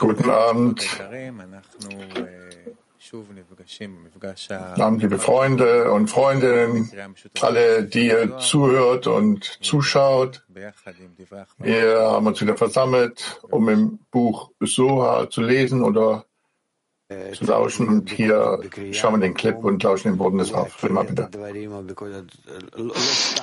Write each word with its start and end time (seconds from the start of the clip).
Guten 0.00 0.30
Abend. 0.30 1.00
Abend, 4.82 5.02
liebe 5.02 5.18
Freunde 5.18 5.92
und 5.92 6.08
Freundinnen, 6.08 6.90
alle, 7.40 7.84
die 7.84 8.08
ihr 8.08 8.38
zuhört 8.38 9.06
und 9.06 9.44
zuschaut. 9.62 10.44
Wir 11.58 12.00
haben 12.00 12.26
uns 12.26 12.40
wieder 12.40 12.56
versammelt, 12.56 13.40
um 13.48 13.68
im 13.68 14.00
Buch 14.10 14.50
Soha 14.58 15.30
zu 15.30 15.40
lesen 15.42 15.84
oder 15.84 16.24
lauschen. 17.40 17.88
Und 17.88 18.10
hier 18.10 18.60
schauen 18.92 19.14
wir 19.14 19.20
den 19.20 19.34
Clip 19.34 19.56
und 19.56 19.82
lauschen 19.82 20.12
den 20.12 20.18
Worten 20.18 20.38
des 20.38 20.52
Rima, 20.82 21.02
bitte. 21.02 21.28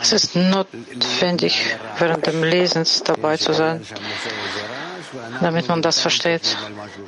Es 0.02 0.14
ist 0.14 0.36
notwendig, 0.36 1.76
während 2.00 2.28
dem 2.28 2.44
Lesens 2.44 3.04
dabei 3.04 3.38
zu 3.38 3.54
sein, 3.54 3.82
damit 5.42 5.68
man 5.68 5.82
das 5.82 6.00
versteht. 6.00 6.58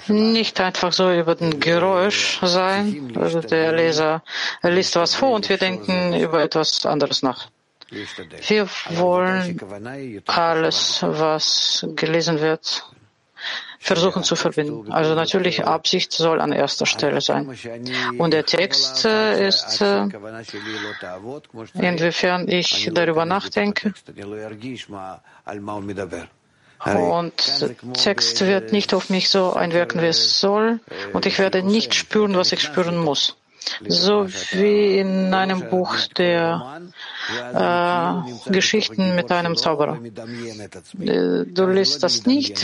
Nicht 0.07 0.59
einfach 0.59 0.93
so 0.93 1.11
über 1.11 1.35
den 1.35 1.59
Geräusch 1.59 2.39
sein. 2.43 3.13
Also 3.15 3.41
der 3.41 3.71
Leser 3.73 4.23
liest 4.63 4.95
was 4.95 5.15
vor 5.15 5.31
und 5.31 5.49
wir 5.49 5.57
denken 5.57 6.13
über 6.13 6.41
etwas 6.41 6.85
anderes 6.85 7.23
nach. 7.23 7.49
Wir 8.47 8.67
wollen 8.91 9.59
alles, 10.27 10.99
was 11.01 11.85
gelesen 11.95 12.39
wird, 12.39 12.85
versuchen 13.79 14.23
zu 14.23 14.35
verbinden. 14.35 14.91
Also 14.91 15.15
natürlich, 15.15 15.65
Absicht 15.65 16.11
soll 16.11 16.41
an 16.41 16.51
erster 16.51 16.85
Stelle 16.85 17.21
sein. 17.21 17.49
Und 18.17 18.33
der 18.33 18.45
Text 18.45 19.05
äh, 19.05 19.47
ist, 19.47 19.81
äh, 19.81 20.03
inwiefern 21.73 22.47
ich 22.49 22.91
darüber 22.93 23.25
nachdenke. 23.25 23.93
Und 26.85 27.33
Text 27.93 28.41
wird 28.45 28.71
nicht 28.71 28.93
auf 28.93 29.09
mich 29.09 29.29
so 29.29 29.53
einwirken, 29.53 30.01
wie 30.01 30.07
es 30.07 30.39
soll. 30.39 30.79
Und 31.13 31.25
ich 31.25 31.39
werde 31.39 31.63
nicht 31.63 31.93
spüren, 31.93 32.35
was 32.35 32.51
ich 32.51 32.61
spüren 32.61 32.97
muss. 32.97 33.38
So 33.87 34.27
wie 34.27 34.99
in 34.99 35.33
einem 35.33 35.69
Buch 35.69 35.95
der 36.17 36.81
äh, 37.53 38.51
Geschichten 38.51 39.15
mit 39.15 39.31
einem 39.31 39.55
Zauberer. 39.55 39.99
Du 40.93 41.67
liest 41.67 42.03
das 42.03 42.25
nicht, 42.25 42.63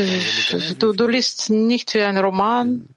du, 0.80 0.94
du 0.94 1.08
liest 1.08 1.50
nicht 1.50 1.94
wie 1.94 2.02
ein 2.02 2.18
Roman 2.18 2.88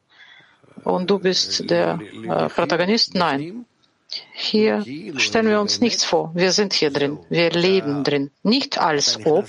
und 0.84 1.10
du 1.10 1.19
bist 1.19 1.69
der 1.70 1.98
äh, 2.00 2.48
Protagonist. 2.48 3.14
Nein. 3.14 3.64
Hier 4.32 4.84
stellen 5.19 5.48
wir 5.48 5.60
uns 5.60 5.80
nichts 5.80 6.04
vor. 6.04 6.30
Wir 6.34 6.52
sind 6.52 6.72
hier 6.72 6.91
drin. 6.91 7.19
Wir 7.28 7.50
leben 7.50 8.04
drin. 8.04 8.30
Nicht 8.42 8.78
als 8.78 9.19
ob 9.26 9.46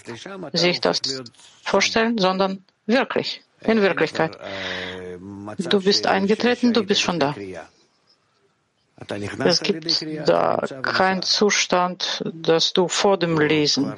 sich 0.51 0.81
das 0.81 0.99
vorstellen, 1.63 2.17
sondern 2.17 2.65
wirklich, 2.85 3.41
in 3.61 3.81
Wirklichkeit. 3.81 4.37
Du 5.57 5.81
bist 5.81 6.07
eingetreten, 6.07 6.73
du 6.73 6.83
bist 6.83 7.01
schon 7.01 7.19
da. 7.19 7.35
Es 9.45 9.61
gibt 9.61 10.05
da 10.27 10.63
keinen 10.81 11.21
Zustand, 11.21 12.23
dass 12.33 12.73
du 12.73 12.87
vor 12.87 13.17
dem 13.17 13.39
Lesen 13.39 13.93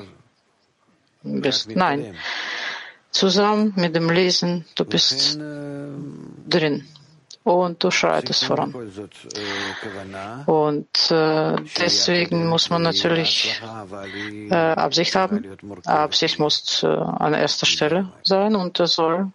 bist. 1.24 1.70
Nein. 1.76 2.16
Zusammen 3.12 3.74
mit 3.76 3.96
dem 3.96 4.10
Lesen, 4.10 4.66
du 4.76 4.86
bist 4.86 5.38
drin 5.38 6.88
und 7.44 7.84
du 7.84 7.92
schreitest 7.92 8.46
voran. 8.46 8.74
Und 10.46 11.12
äh, 11.12 11.56
deswegen 11.78 12.48
muss 12.48 12.70
man 12.70 12.84
natürlich 12.84 13.62
äh, 14.50 14.54
Absicht 14.54 15.16
haben. 15.16 15.58
Absicht 15.86 16.40
muss 16.40 16.84
äh, 16.84 16.88
an 16.88 17.34
erster 17.34 17.66
Stelle 17.66 18.12
sein 18.24 18.56
und 18.56 18.80
das 18.80 18.94
soll 18.94 19.32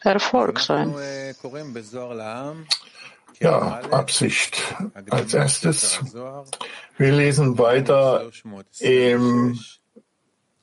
Erfolg 0.00 0.60
sein. 0.60 0.94
Ja, 3.40 3.80
Absicht 3.90 4.62
als 5.10 5.34
erstes. 5.34 6.00
Wir 6.96 7.12
lesen 7.12 7.58
weiter 7.58 8.30
im 8.80 9.58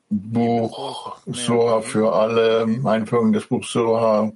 Buch 0.09 1.17
Soha 1.25 1.81
für 1.81 2.13
alle, 2.13 2.67
Einführung 2.83 3.33
des 3.33 3.45
Buchs 3.47 3.71
Soha, 3.71 4.31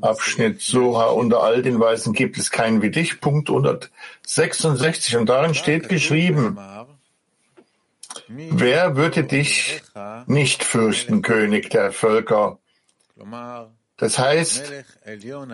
Abschnitt 0.00 0.60
Soha. 0.60 1.06
Unter 1.06 1.42
all 1.42 1.62
den 1.62 1.78
Weisen 1.78 2.12
gibt 2.12 2.38
es 2.38 2.50
keinen 2.50 2.82
wie 2.82 2.90
dich, 2.90 3.20
Punkt 3.20 3.48
166. 3.48 5.16
Und 5.16 5.28
darin 5.28 5.54
steht 5.54 5.88
geschrieben, 5.88 6.58
wer 8.28 8.96
würde 8.96 9.24
dich 9.24 9.82
nicht 10.26 10.64
fürchten, 10.64 11.22
König 11.22 11.70
der 11.70 11.92
Völker? 11.92 12.58
Das 13.98 14.18
heißt, 14.18 14.72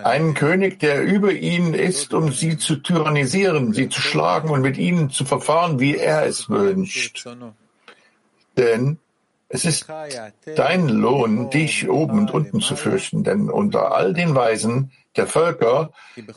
einen 0.03 0.34
König, 0.34 0.80
der 0.80 1.03
über 1.03 1.32
ihnen 1.32 1.75
ist, 1.75 2.12
um 2.12 2.32
sie 2.32 2.58
zu 2.58 2.76
tyrannisieren, 2.76 3.72
sie 3.72 3.88
zu 3.88 4.00
schlagen 4.00 4.50
und 4.50 4.62
mit 4.62 4.78
ihnen 4.78 5.10
zu 5.10 5.25
verfahren, 5.25 5.78
wie 5.78 5.97
er 5.97 6.26
es 6.26 6.50
wünscht. 6.50 7.25
Denn 8.56 8.98
es 9.48 9.64
ist 9.64 9.86
dein 10.56 10.88
Lohn, 10.88 11.50
dich 11.50 11.88
oben 11.88 12.20
und 12.20 12.31
unten 12.32 12.60
zu 12.60 12.75
fürchten, 12.75 13.22
denn 13.22 13.48
unter 13.48 13.94
all 13.94 14.12
den 14.12 14.34
Weisen 14.34 14.91
der 15.14 15.26
Völker 15.26 15.92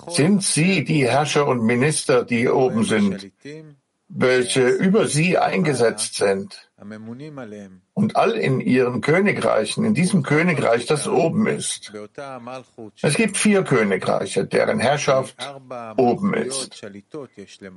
sind 0.09 0.43
sie 0.43 0.83
die 0.83 1.07
Herrscher 1.07 1.47
und 1.47 1.63
Minister, 1.63 2.23
die 2.23 2.49
oben 2.49 2.83
sind, 2.83 3.31
welche 4.07 4.67
über 4.69 5.07
sie 5.07 5.37
eingesetzt 5.37 6.15
sind 6.15 6.69
und 7.93 8.15
all 8.15 8.31
in 8.33 8.59
ihren 8.59 9.01
Königreichen, 9.01 9.83
in 9.83 9.93
diesem 9.93 10.23
Königreich, 10.23 10.85
das 10.85 11.07
oben 11.07 11.47
ist. 11.47 11.91
Es 13.01 13.15
gibt 13.15 13.37
vier 13.37 13.63
Königreiche, 13.63 14.45
deren 14.45 14.79
Herrschaft 14.79 15.35
oben 15.97 16.33
ist. 16.33 16.85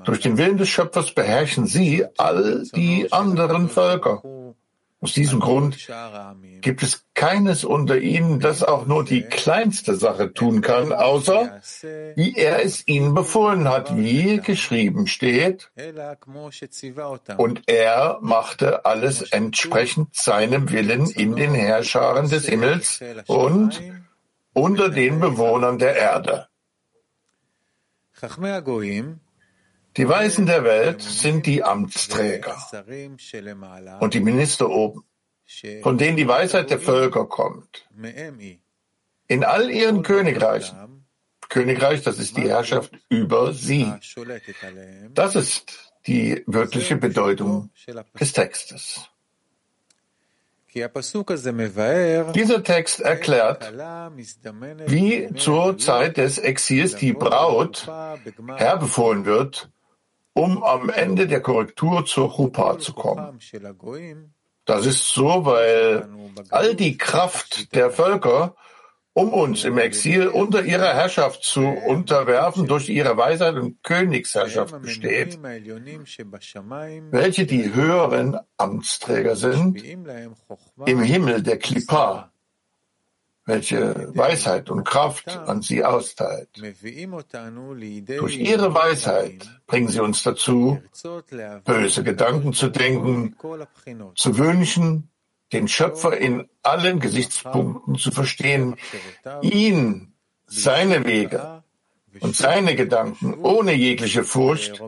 Durch 0.04 0.20
den 0.20 0.36
Willen 0.36 0.58
des 0.58 0.68
Schöpfers 0.68 1.12
beherrschen 1.12 1.66
sie 1.66 2.04
all 2.18 2.64
die 2.74 3.10
anderen 3.12 3.68
Völker. 3.68 4.22
Aus 5.00 5.12
diesem 5.12 5.38
Grund 5.38 5.88
gibt 6.60 6.82
es 6.82 7.04
keines 7.14 7.64
unter 7.64 7.98
ihnen, 7.98 8.40
das 8.40 8.64
auch 8.64 8.84
nur 8.86 9.04
die 9.04 9.22
kleinste 9.22 9.94
Sache 9.94 10.32
tun 10.32 10.60
kann, 10.60 10.92
außer 10.92 11.60
wie 12.16 12.34
er 12.34 12.64
es 12.64 12.86
ihnen 12.88 13.14
befohlen 13.14 13.68
hat, 13.68 13.96
wie 13.96 14.38
geschrieben 14.38 15.06
steht. 15.06 15.70
Und 17.36 17.62
er 17.66 18.18
machte 18.22 18.84
alles 18.86 19.22
entsprechend 19.22 20.16
seinem 20.16 20.72
Willen 20.72 21.08
in 21.10 21.36
den 21.36 21.54
Herrscharen 21.54 22.28
des 22.28 22.46
Himmels 22.46 23.00
und 23.28 23.80
unter 24.52 24.88
den 24.88 25.20
Bewohnern 25.20 25.78
der 25.78 25.94
Erde. 25.94 26.48
Die 29.98 30.08
Weisen 30.08 30.46
der 30.46 30.62
Welt 30.62 31.02
sind 31.02 31.44
die 31.44 31.64
Amtsträger 31.64 32.56
und 33.98 34.14
die 34.14 34.20
Minister 34.20 34.70
oben, 34.70 35.02
von 35.82 35.98
denen 35.98 36.16
die 36.16 36.28
Weisheit 36.28 36.70
der 36.70 36.78
Völker 36.78 37.26
kommt. 37.26 37.84
In 39.26 39.42
all 39.42 39.70
ihren 39.72 40.04
Königreichen, 40.04 41.04
Königreich, 41.48 42.02
das 42.02 42.20
ist 42.20 42.36
die 42.36 42.48
Herrschaft 42.48 42.92
über 43.08 43.52
sie. 43.52 43.92
Das 45.14 45.34
ist 45.34 45.92
die 46.06 46.44
wörtliche 46.46 46.94
Bedeutung 46.96 47.70
des 48.20 48.32
Textes. 48.32 49.10
Dieser 50.74 52.62
Text 52.62 53.00
erklärt, 53.00 53.72
wie 54.86 55.34
zur 55.34 55.76
Zeit 55.78 56.18
des 56.18 56.38
Exils 56.38 56.94
die 56.94 57.14
Braut 57.14 57.90
herbefohlen 58.56 59.24
wird, 59.24 59.70
um 60.34 60.62
am 60.62 60.90
Ende 60.90 61.26
der 61.26 61.40
Korrektur 61.40 62.04
zur 62.06 62.34
Chuppah 62.34 62.78
zu 62.78 62.92
kommen. 62.92 63.38
Das 64.64 64.84
ist 64.84 65.14
so, 65.14 65.46
weil 65.46 66.08
all 66.50 66.74
die 66.74 66.98
Kraft 66.98 67.74
der 67.74 67.90
Völker, 67.90 68.54
um 69.14 69.32
uns 69.32 69.64
im 69.64 69.78
Exil 69.78 70.28
unter 70.28 70.62
ihrer 70.62 70.94
Herrschaft 70.94 71.42
zu 71.42 71.66
unterwerfen, 71.66 72.66
durch 72.66 72.88
ihre 72.88 73.16
Weisheit 73.16 73.56
und 73.56 73.82
Königsherrschaft 73.82 74.80
besteht, 74.82 75.38
welche 75.42 77.46
die 77.46 77.74
höheren 77.74 78.38
Amtsträger 78.58 79.36
sind, 79.36 79.82
im 80.86 81.02
Himmel 81.02 81.42
der 81.42 81.58
Klippa, 81.58 82.30
welche 83.48 84.14
Weisheit 84.14 84.68
und 84.68 84.84
Kraft 84.84 85.26
an 85.28 85.62
sie 85.62 85.82
austeilt. 85.82 86.50
Durch 86.58 88.36
ihre 88.36 88.74
Weisheit 88.74 89.48
bringen 89.66 89.88
sie 89.88 90.00
uns 90.00 90.22
dazu, 90.22 90.82
böse 91.64 92.04
Gedanken 92.04 92.52
zu 92.52 92.68
denken, 92.68 93.36
zu 94.14 94.36
wünschen, 94.36 95.10
den 95.54 95.66
Schöpfer 95.66 96.14
in 96.16 96.46
allen 96.62 97.00
Gesichtspunkten 97.00 97.94
zu 97.96 98.10
verstehen, 98.10 98.76
ihn, 99.40 100.12
seine 100.46 101.06
Wege 101.06 101.62
und 102.20 102.36
seine 102.36 102.76
Gedanken 102.76 103.34
ohne 103.42 103.72
jegliche 103.72 104.24
Furcht 104.24 104.82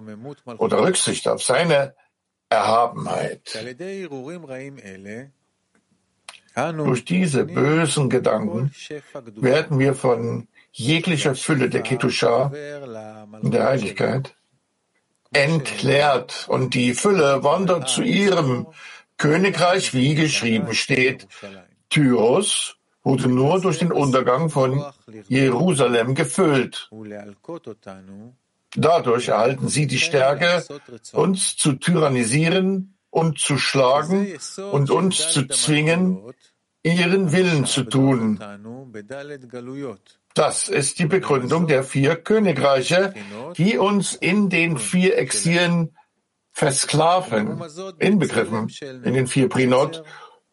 oder 0.58 0.82
Rücksicht 0.82 1.28
auf 1.28 1.42
seine 1.42 1.94
Erhabenheit. 2.50 3.58
Durch 6.72 7.04
diese 7.04 7.44
bösen 7.44 8.10
Gedanken 8.10 8.72
werden 9.36 9.78
wir 9.78 9.94
von 9.94 10.48
jeglicher 10.72 11.34
Fülle 11.34 11.68
der 11.68 11.82
Ketusha, 11.82 12.50
der 13.42 13.64
Heiligkeit, 13.64 14.34
entleert 15.32 16.46
und 16.48 16.74
die 16.74 16.94
Fülle 16.94 17.42
wandert 17.44 17.88
zu 17.88 18.02
ihrem 18.02 18.66
Königreich, 19.16 19.94
wie 19.94 20.14
geschrieben 20.14 20.74
steht. 20.74 21.28
Tyros 21.88 22.76
wurde 23.02 23.28
nur 23.28 23.60
durch 23.60 23.78
den 23.78 23.92
Untergang 23.92 24.50
von 24.50 24.84
Jerusalem 25.28 26.14
gefüllt. 26.14 26.90
Dadurch 28.76 29.28
erhalten 29.28 29.68
sie 29.68 29.86
die 29.86 29.98
Stärke, 29.98 30.64
uns 31.12 31.56
zu 31.56 31.72
tyrannisieren 31.74 32.94
und 33.10 33.38
zu 33.38 33.58
schlagen 33.58 34.38
und 34.70 34.90
uns 34.90 35.30
zu 35.30 35.48
zwingen, 35.48 36.20
ihren 36.82 37.32
Willen 37.32 37.66
zu 37.66 37.84
tun. 37.84 38.38
Das 40.34 40.68
ist 40.68 40.98
die 40.98 41.06
Begründung 41.06 41.66
der 41.66 41.82
vier 41.82 42.16
Königreiche, 42.16 43.14
die 43.56 43.78
uns 43.78 44.14
in 44.14 44.48
den 44.48 44.78
vier 44.78 45.18
Exilen 45.18 45.96
versklaven, 46.52 47.62
inbegriffen 47.98 48.70
in 48.80 49.14
den 49.14 49.26
vier 49.26 49.48
Prinot, 49.48 50.04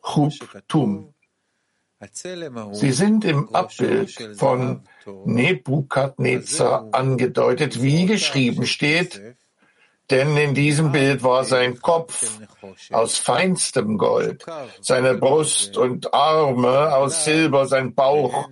Chub, 0.03 0.33
Tum. 0.67 1.13
Sie 2.71 2.91
sind 2.91 3.25
im 3.25 3.53
Abbild 3.55 4.11
von 4.35 4.83
Nebukadnezar 5.25 6.89
angedeutet, 6.91 7.81
wie 7.81 8.05
geschrieben 8.05 8.65
steht, 8.67 9.35
denn 10.09 10.37
in 10.37 10.53
diesem 10.53 10.91
Bild 10.91 11.23
war 11.23 11.43
sein 11.43 11.81
Kopf 11.81 12.39
aus 12.91 13.17
feinstem 13.17 13.97
Gold, 13.97 14.45
seine 14.81 15.15
Brust 15.15 15.77
und 15.77 16.13
Arme 16.13 16.95
aus 16.95 17.25
Silber, 17.25 17.67
sein 17.67 17.93
Bauch 17.93 18.49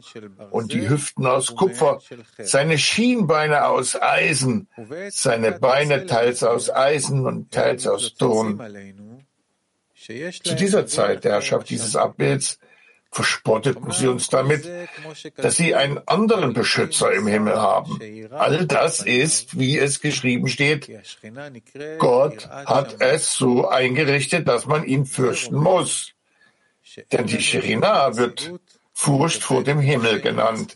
und 0.51 0.73
die 0.73 0.89
Hüften 0.89 1.25
aus 1.25 1.55
Kupfer, 1.55 1.99
seine 2.39 2.77
Schienbeine 2.77 3.67
aus 3.67 3.99
Eisen, 4.01 4.67
seine 5.09 5.53
Beine 5.53 6.05
teils 6.05 6.43
aus 6.43 6.69
Eisen 6.69 7.25
und 7.25 7.51
teils 7.51 7.87
aus 7.87 8.15
Ton. 8.15 8.61
Zu 9.95 10.55
dieser 10.55 10.85
Zeit 10.85 11.23
der 11.23 11.33
Herrschaft 11.33 11.69
dieses 11.69 11.95
Abbilds 11.95 12.59
verspotteten 13.15 13.91
sie 13.91 14.07
uns 14.07 14.27
damit, 14.27 14.69
dass 15.37 15.55
sie 15.55 15.73
einen 15.73 15.99
anderen 16.05 16.51
Beschützer 16.51 17.13
im 17.13 17.27
Himmel 17.27 17.55
haben. 17.55 17.97
All 18.31 18.65
das 18.65 18.99
ist, 18.99 19.57
wie 19.57 19.79
es 19.79 20.01
geschrieben 20.01 20.49
steht, 20.49 20.91
Gott 21.97 22.49
hat 22.49 22.97
es 22.99 23.33
so 23.33 23.69
eingerichtet, 23.69 24.49
dass 24.49 24.65
man 24.65 24.83
ihn 24.83 25.05
fürchten 25.05 25.55
muss. 25.55 26.11
Denn 27.13 27.25
die 27.27 27.41
Scherina 27.41 28.17
wird 28.17 28.51
Furcht 28.91 29.43
vor 29.43 29.63
dem 29.63 29.79
Himmel 29.79 30.19
genannt. 30.19 30.75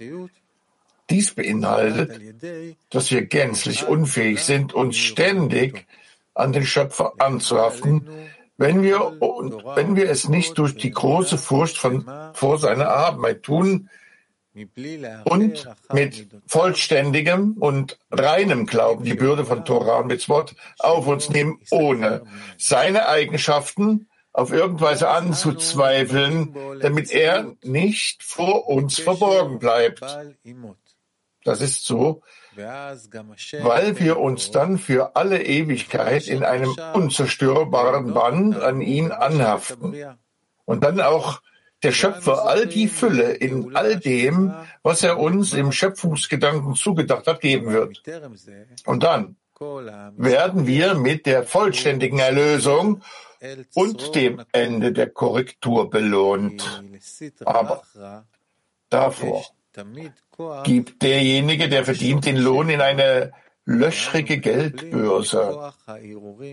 Dies 1.09 1.33
beinhaltet, 1.33 2.21
dass 2.89 3.11
wir 3.11 3.25
gänzlich 3.25 3.85
unfähig 3.85 4.39
sind, 4.43 4.73
uns 4.73 4.95
ständig 4.95 5.87
an 6.35 6.53
den 6.53 6.65
Schöpfer 6.65 7.13
anzuhaften, 7.17 8.07
wenn 8.59 8.83
wir, 8.83 8.99
wenn 9.75 9.95
wir 9.95 10.09
es 10.09 10.27
nicht 10.27 10.57
durch 10.57 10.75
die 10.75 10.91
große 10.91 11.37
Furcht 11.37 11.77
von, 11.77 12.05
vor 12.33 12.57
seiner 12.57 12.83
Erhabenheit 12.83 13.43
tun 13.43 13.89
und 15.23 15.69
mit 15.93 16.27
vollständigem 16.45 17.53
und 17.53 17.97
reinem 18.11 18.65
Glauben 18.65 19.05
die 19.05 19.13
Bürde 19.13 19.45
von 19.45 19.63
Torah 19.63 19.99
und 19.99 20.07
Mitzvot 20.07 20.55
auf 20.77 21.07
uns 21.07 21.29
nehmen, 21.29 21.61
ohne 21.71 22.23
seine 22.57 23.07
Eigenschaften 23.07 24.09
auf 24.33 24.51
irgendweise 24.51 25.09
anzuzweifeln, 25.09 26.53
damit 26.81 27.11
er 27.11 27.55
nicht 27.63 28.23
vor 28.23 28.67
uns 28.67 28.99
verborgen 28.99 29.59
bleibt. 29.59 30.03
Das 31.45 31.61
ist 31.61 31.85
so, 31.85 32.21
weil 32.55 33.99
wir 33.99 34.19
uns 34.19 34.51
dann 34.51 34.77
für 34.77 35.15
alle 35.15 35.43
Ewigkeit 35.43 36.27
in 36.27 36.43
einem 36.43 36.75
unzerstörbaren 36.93 38.13
Band 38.13 38.59
an 38.59 38.81
ihn 38.81 39.11
anhaften. 39.11 39.95
Und 40.65 40.83
dann 40.83 41.01
auch 41.01 41.41
der 41.83 41.91
Schöpfer 41.91 42.45
all 42.45 42.67
die 42.67 42.87
Fülle 42.87 43.31
in 43.31 43.75
all 43.75 43.97
dem, 43.97 44.53
was 44.83 45.03
er 45.03 45.19
uns 45.19 45.53
im 45.53 45.71
Schöpfungsgedanken 45.71 46.75
zugedacht 46.75 47.27
hat, 47.27 47.41
geben 47.41 47.71
wird. 47.71 48.03
Und 48.85 49.03
dann 49.03 49.35
werden 50.17 50.67
wir 50.67 50.93
mit 50.95 51.25
der 51.25 51.43
vollständigen 51.43 52.19
Erlösung 52.19 53.01
und 53.73 54.15
dem 54.15 54.41
Ende 54.51 54.91
der 54.91 55.09
Korrektur 55.09 55.89
belohnt. 55.89 56.83
Aber 57.45 57.83
davor 58.89 59.45
gibt 60.63 61.01
derjenige, 61.01 61.69
der 61.69 61.85
verdient, 61.85 62.25
den 62.25 62.37
Lohn 62.37 62.69
in 62.69 62.81
eine 62.81 63.31
löchrige 63.65 64.39
Geldbörse. 64.39 65.73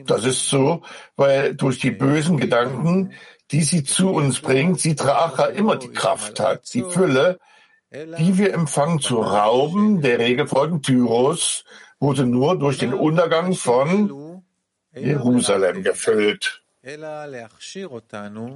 Das 0.06 0.24
ist 0.24 0.48
so, 0.48 0.82
weil 1.16 1.54
durch 1.54 1.78
die 1.78 1.90
bösen 1.90 2.36
Gedanken, 2.36 3.12
die 3.50 3.62
sie 3.62 3.84
zu 3.84 4.10
uns 4.10 4.40
bringt, 4.40 4.80
sie 4.80 4.96
Tracha 4.96 5.46
immer 5.46 5.76
die 5.76 5.92
Kraft 5.92 6.40
hat, 6.40 6.72
die 6.74 6.82
Fülle, 6.82 7.38
die 7.90 8.36
wir 8.36 8.52
empfangen 8.52 9.00
zu 9.00 9.20
rauben, 9.20 10.02
der 10.02 10.18
Regel 10.18 10.46
folgend 10.46 10.84
Tyros, 10.84 11.64
wurde 11.98 12.26
nur 12.26 12.58
durch 12.58 12.78
den 12.78 12.92
Untergang 12.92 13.54
von 13.54 14.42
Jerusalem 14.94 15.82
gefüllt. 15.82 16.62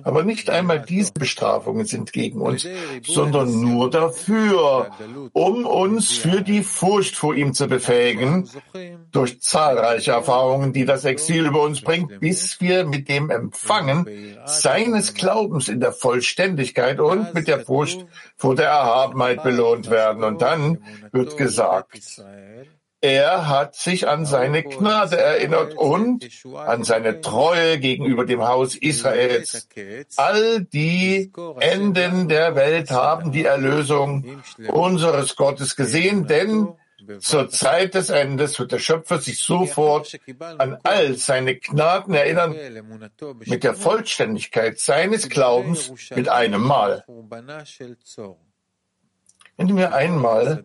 Aber 0.05 0.23
nicht 0.23 0.51
einmal 0.51 0.81
diese 0.81 1.13
Bestrafungen 1.13 1.85
sind 1.85 2.13
gegen 2.13 2.41
uns, 2.41 2.67
sondern 3.03 3.61
nur 3.61 3.91
dafür, 3.91 4.93
um 5.33 5.67
uns 5.67 6.13
für 6.13 6.41
die 6.41 6.63
Furcht 6.63 7.17
vor 7.17 7.35
ihm 7.35 7.55
zu 7.55 7.67
befähigen, 7.67 8.49
durch 9.11 9.41
zahlreiche 9.41 10.13
Erfahrungen, 10.13 10.73
die 10.73 10.85
das 10.85 11.05
Exil 11.05 11.47
über 11.47 11.63
uns 11.63 11.81
bringt, 11.81 12.21
bis 12.21 12.61
wir 12.61 12.85
mit 12.85 13.09
dem 13.09 13.31
Empfangen 13.31 14.07
seines 14.45 15.15
Glaubens 15.15 15.69
in 15.69 15.81
der 15.81 15.93
Vollständigkeit 15.93 17.01
und 17.01 17.35
mit 17.35 17.49
der 17.49 17.65
Furcht 17.65 18.07
vor 18.37 18.55
der 18.55 18.69
Erhabenheit 18.69 19.43
belohnt 19.43 19.91
werden. 19.91 20.23
Und 20.23 20.41
dann 20.41 20.79
wird 21.11 21.37
gesagt, 21.37 21.99
er 23.01 23.49
hat 23.49 23.75
sich 23.77 24.07
an 24.09 24.27
seine 24.27 24.63
Gnade 24.63 25.19
erinnert 25.19 25.75
und 25.75 26.29
an 26.55 26.85
seine 26.85 27.21
Treue 27.21 27.79
gegenüber 27.79 28.27
dem 28.27 28.47
Haus 28.47 28.75
Israels. 28.75 29.69
All 30.17 30.61
die 30.65 31.33
Enden 31.61 32.29
der 32.29 32.55
Welt 32.55 32.91
haben 32.91 33.33
die 33.33 33.45
Erlösung 33.45 34.43
unseres 34.69 35.37
Gottes 35.37 35.77
gesehen, 35.77 36.27
denn 36.27 36.69
zur 37.21 37.49
Zeit 37.49 37.95
des 37.95 38.11
Endes 38.11 38.59
wird 38.59 38.73
der 38.73 38.79
Schöpfer 38.79 39.19
sich 39.19 39.41
sofort 39.41 40.19
an 40.59 40.79
all 40.83 41.15
seine 41.15 41.57
Gnaden 41.57 42.15
erinnern, 42.15 42.55
mit 43.47 43.65
der 43.65 43.75
Vollständigkeit 43.75 44.79
seines 44.79 45.29
Glaubens 45.29 45.93
mit 46.15 46.29
einem 46.29 46.63
Mal. 46.63 47.05
Wenn 49.61 49.77
wir 49.77 49.95
einmal 49.95 50.65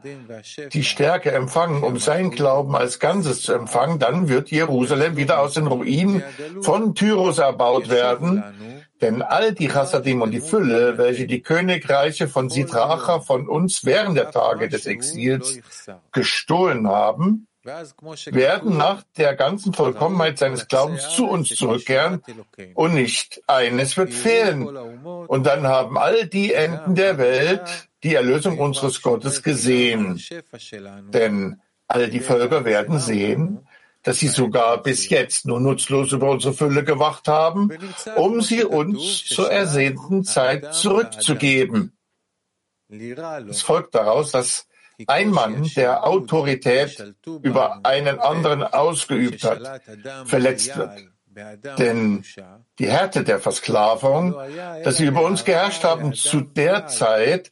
die 0.72 0.84
Stärke 0.86 1.34
empfangen, 1.34 1.84
um 1.84 2.00
sein 2.00 2.32
Glauben 2.32 2.78
als 2.78 2.98
Ganzes 3.02 3.42
zu 3.42 3.52
empfangen, 3.52 4.00
dann 4.00 4.30
wird 4.30 4.52
Jerusalem 4.52 5.18
wieder 5.18 5.42
aus 5.42 5.56
den 5.56 5.68
Ruinen 5.68 6.24
von 6.62 6.96
Tyros 6.96 7.40
erbaut 7.40 7.90
werden. 7.90 8.42
Denn 9.02 9.22
all 9.22 9.52
die 9.52 9.68
Chassadim 9.68 10.22
und 10.22 10.32
die 10.32 10.40
Fülle, 10.40 10.98
welche 10.98 11.28
die 11.28 11.42
Königreiche 11.42 12.30
von 12.30 12.50
Sitracha 12.50 13.20
von 13.20 13.50
uns 13.50 13.84
während 13.84 14.16
der 14.16 14.32
Tage 14.32 14.70
des 14.70 14.86
Exils 14.86 15.60
gestohlen 16.14 16.88
haben, 16.88 17.48
werden 17.66 18.78
nach 18.78 19.04
der 19.18 19.36
ganzen 19.36 19.74
Vollkommenheit 19.74 20.38
seines 20.38 20.68
Glaubens 20.68 21.10
zu 21.10 21.28
uns 21.28 21.50
zurückkehren 21.50 22.22
und 22.76 22.94
nicht 22.94 23.42
eines 23.48 23.98
wird 23.98 24.14
fehlen. 24.14 24.68
Und 24.68 25.46
dann 25.46 25.68
haben 25.68 25.98
all 25.98 26.28
die 26.28 26.54
Enden 26.54 26.96
der 26.96 27.18
Welt 27.18 27.90
die 28.04 28.14
Erlösung 28.14 28.60
unseres 28.60 29.02
Gottes 29.02 29.42
gesehen. 29.42 30.22
Denn 31.10 31.60
all 31.88 32.10
die 32.10 32.20
Völker 32.20 32.66
werden 32.66 33.00
sehen, 33.00 33.68
dass 34.04 34.20
sie 34.20 34.28
sogar 34.28 34.84
bis 34.84 35.10
jetzt 35.10 35.48
nur 35.48 35.60
nutzlos 35.60 36.12
über 36.12 36.30
unsere 36.30 36.54
Fülle 36.54 36.84
gewacht 36.84 37.28
haben, 37.28 37.72
um 38.16 38.42
sie 38.42 38.64
uns 38.64 39.26
zur 39.26 39.52
ersehnten 39.52 40.24
Zeit 40.24 40.76
zurückzugeben. 40.76 41.98
Es 43.50 43.64
folgt 43.64 43.96
daraus, 43.96 44.32
dass 44.32 44.68
ein 45.08 45.30
Mann, 45.30 45.70
der 45.76 46.06
Autorität 46.06 47.16
über 47.42 47.82
einen 47.84 48.20
anderen 48.20 48.64
ausgeübt 48.64 49.44
hat, 49.44 49.82
verletzt 50.26 50.78
wird. 50.78 50.92
Denn 51.78 52.24
die 52.80 52.88
Härte 52.88 53.24
der 53.24 53.40
Versklavung, 53.40 54.36
dass 54.84 54.98
sie 54.98 55.06
über 55.06 55.24
uns 55.24 55.44
geherrscht 55.44 55.84
haben, 55.84 56.14
zu 56.14 56.42
der 56.42 56.88
Zeit, 56.88 57.52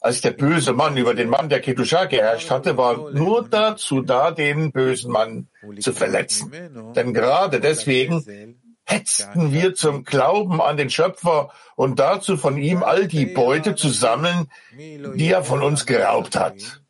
als 0.00 0.20
der 0.20 0.32
böse 0.32 0.72
Mann 0.72 0.96
über 0.96 1.14
den 1.14 1.30
Mann 1.30 1.48
der 1.48 1.60
Kedusha 1.60 2.06
geherrscht 2.06 2.50
hatte, 2.50 2.76
war 2.76 3.10
nur 3.12 3.48
dazu 3.48 4.02
da, 4.02 4.32
den 4.32 4.72
bösen 4.72 5.12
Mann 5.12 5.48
zu 5.78 5.92
verletzen. 5.92 6.92
Denn 6.94 7.14
gerade 7.14 7.60
deswegen 7.60 8.58
hetzten 8.84 9.52
wir 9.52 9.74
zum 9.74 10.04
Glauben 10.04 10.60
an 10.60 10.76
den 10.76 10.90
Schöpfer 10.90 11.50
und 11.76 11.98
dazu 12.00 12.36
von 12.36 12.58
ihm 12.58 12.82
all 12.82 13.06
die 13.06 13.26
Beute 13.26 13.76
zu 13.76 13.88
sammeln, 13.88 14.50
die 14.76 15.30
er 15.30 15.44
von 15.44 15.62
uns 15.62 15.86
geraubt 15.86 16.36
hat. 16.36 16.81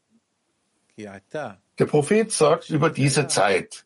Der 1.78 1.86
Prophet 1.86 2.30
sagt 2.30 2.70
über 2.70 2.90
diese 2.90 3.26
Zeit, 3.26 3.84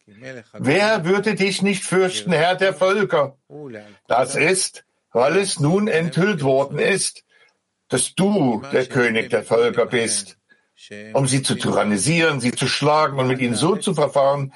wer 0.52 1.04
würde 1.04 1.34
dich 1.34 1.62
nicht 1.62 1.84
fürchten, 1.84 2.32
Herr 2.32 2.56
der 2.56 2.74
Völker? 2.74 3.36
Das 4.08 4.34
ist, 4.34 4.84
weil 5.12 5.36
es 5.36 5.60
nun 5.60 5.88
enthüllt 5.88 6.42
worden 6.42 6.78
ist, 6.78 7.24
dass 7.88 8.14
du 8.14 8.62
der 8.72 8.86
König 8.86 9.30
der 9.30 9.44
Völker 9.44 9.86
bist, 9.86 10.36
um 11.14 11.26
sie 11.26 11.42
zu 11.42 11.54
tyrannisieren, 11.54 12.40
sie 12.40 12.52
zu 12.52 12.66
schlagen 12.66 13.18
und 13.18 13.28
mit 13.28 13.40
ihnen 13.40 13.54
so 13.54 13.76
zu 13.76 13.94
verfahren, 13.94 14.52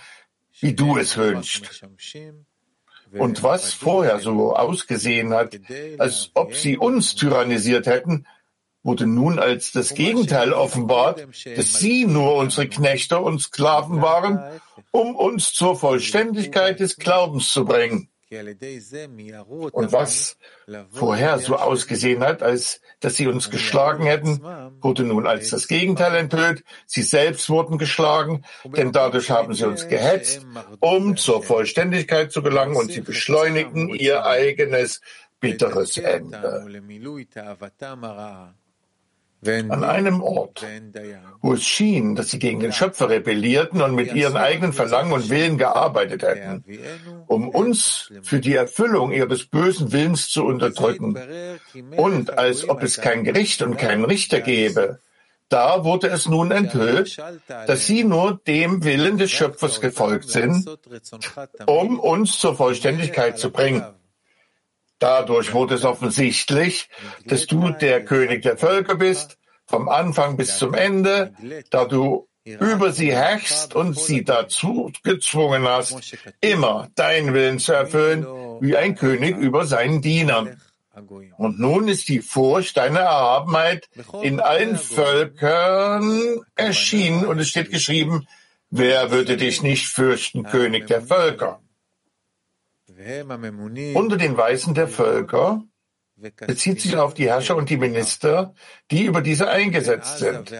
wie 0.60 0.74
du 0.74 0.98
es 0.98 1.16
wünschst. 1.16 1.84
Und 3.12 3.42
was 3.42 3.72
vorher 3.72 4.20
so 4.20 4.54
ausgesehen 4.54 5.32
hat, 5.32 5.58
als 5.98 6.30
ob 6.34 6.54
sie 6.54 6.78
uns 6.78 7.14
tyrannisiert 7.14 7.86
hätten, 7.86 8.26
wurde 8.82 9.06
nun 9.06 9.38
als 9.38 9.72
das 9.72 9.94
Gegenteil 9.94 10.52
offenbart, 10.52 11.26
dass 11.56 11.74
sie 11.74 12.06
nur 12.06 12.36
unsere 12.36 12.68
Knechte 12.68 13.18
und 13.18 13.40
Sklaven 13.40 14.00
waren, 14.00 14.60
um 14.90 15.14
uns 15.14 15.52
zur 15.52 15.76
Vollständigkeit 15.76 16.80
des 16.80 16.96
Glaubens 16.96 17.52
zu 17.52 17.64
bringen. 17.64 18.08
Und 18.30 19.92
was 19.92 20.36
vorher 20.92 21.38
so 21.40 21.56
ausgesehen 21.56 22.22
hat, 22.22 22.44
als 22.44 22.80
dass 23.00 23.16
sie 23.16 23.26
uns 23.26 23.50
geschlagen 23.50 24.04
hätten, 24.04 24.40
wurde 24.80 25.02
nun 25.02 25.26
als 25.26 25.50
das 25.50 25.66
Gegenteil 25.66 26.14
enthüllt. 26.14 26.62
Sie 26.86 27.02
selbst 27.02 27.50
wurden 27.50 27.76
geschlagen, 27.76 28.44
denn 28.64 28.92
dadurch 28.92 29.30
haben 29.32 29.52
sie 29.52 29.64
uns 29.64 29.88
gehetzt, 29.88 30.46
um 30.78 31.16
zur 31.16 31.42
Vollständigkeit 31.42 32.30
zu 32.30 32.40
gelangen 32.40 32.76
und 32.76 32.92
sie 32.92 33.00
beschleunigten 33.00 33.88
ihr 33.88 34.24
eigenes 34.24 35.00
bitteres 35.40 35.96
Ende 35.96 36.66
an 39.46 39.84
einem 39.84 40.22
Ort, 40.22 40.66
wo 41.40 41.54
es 41.54 41.64
schien, 41.64 42.14
dass 42.14 42.30
sie 42.30 42.38
gegen 42.38 42.60
den 42.60 42.72
Schöpfer 42.72 43.08
rebellierten 43.08 43.80
und 43.80 43.94
mit 43.94 44.12
ihren 44.12 44.36
eigenen 44.36 44.72
Verlangen 44.72 45.12
und 45.12 45.30
Willen 45.30 45.56
gearbeitet 45.56 46.22
hätten, 46.22 46.64
um 47.26 47.48
uns 47.48 48.12
für 48.22 48.40
die 48.40 48.54
Erfüllung 48.54 49.12
ihres 49.12 49.46
bösen 49.46 49.92
Willens 49.92 50.28
zu 50.28 50.44
unterdrücken. 50.44 51.18
Und 51.96 52.36
als 52.36 52.68
ob 52.68 52.82
es 52.82 53.00
kein 53.00 53.24
Gericht 53.24 53.62
und 53.62 53.78
keinen 53.78 54.04
Richter 54.04 54.40
gäbe, 54.40 55.00
da 55.48 55.84
wurde 55.84 56.06
es 56.08 56.28
nun 56.28 56.52
enthüllt, 56.52 57.18
dass 57.48 57.86
sie 57.86 58.04
nur 58.04 58.40
dem 58.46 58.84
Willen 58.84 59.18
des 59.18 59.32
Schöpfers 59.32 59.80
gefolgt 59.80 60.28
sind, 60.28 60.68
um 61.66 61.98
uns 61.98 62.38
zur 62.38 62.54
Vollständigkeit 62.54 63.38
zu 63.38 63.50
bringen. 63.50 63.84
Dadurch 65.00 65.52
wurde 65.54 65.74
es 65.74 65.84
offensichtlich, 65.84 66.88
dass 67.24 67.46
du 67.46 67.70
der 67.70 68.04
König 68.04 68.42
der 68.42 68.56
Völker 68.56 68.94
bist, 68.94 69.38
vom 69.66 69.88
Anfang 69.88 70.36
bis 70.36 70.58
zum 70.58 70.74
Ende, 70.74 71.32
da 71.70 71.86
du 71.86 72.28
über 72.44 72.92
sie 72.92 73.12
herrschst 73.12 73.74
und 73.74 73.98
sie 73.98 74.24
dazu 74.24 74.92
gezwungen 75.02 75.66
hast, 75.66 75.96
immer 76.40 76.90
deinen 76.94 77.34
Willen 77.34 77.58
zu 77.58 77.72
erfüllen, 77.72 78.26
wie 78.60 78.76
ein 78.76 78.94
König 78.94 79.36
über 79.36 79.64
seinen 79.64 80.02
Dienern. 80.02 80.60
Und 81.38 81.58
nun 81.58 81.88
ist 81.88 82.08
die 82.08 82.20
Furcht 82.20 82.76
deiner 82.76 83.00
Erhabenheit 83.00 83.88
in 84.22 84.38
allen 84.38 84.76
Völkern 84.76 86.40
erschienen 86.56 87.24
und 87.24 87.38
es 87.38 87.48
steht 87.48 87.70
geschrieben, 87.70 88.26
wer 88.70 89.10
würde 89.10 89.38
dich 89.38 89.62
nicht 89.62 89.86
fürchten, 89.86 90.42
König 90.42 90.88
der 90.88 91.00
Völker? 91.00 91.60
Unter 93.94 94.16
den 94.16 94.36
Weisen 94.36 94.74
der 94.74 94.88
Völker 94.88 95.62
bezieht 96.46 96.80
sich 96.80 96.96
auf 96.96 97.14
die 97.14 97.28
Herrscher 97.28 97.56
und 97.56 97.70
die 97.70 97.78
Minister, 97.78 98.54
die 98.90 99.04
über 99.04 99.22
diese 99.22 99.48
eingesetzt 99.48 100.18
sind. 100.18 100.52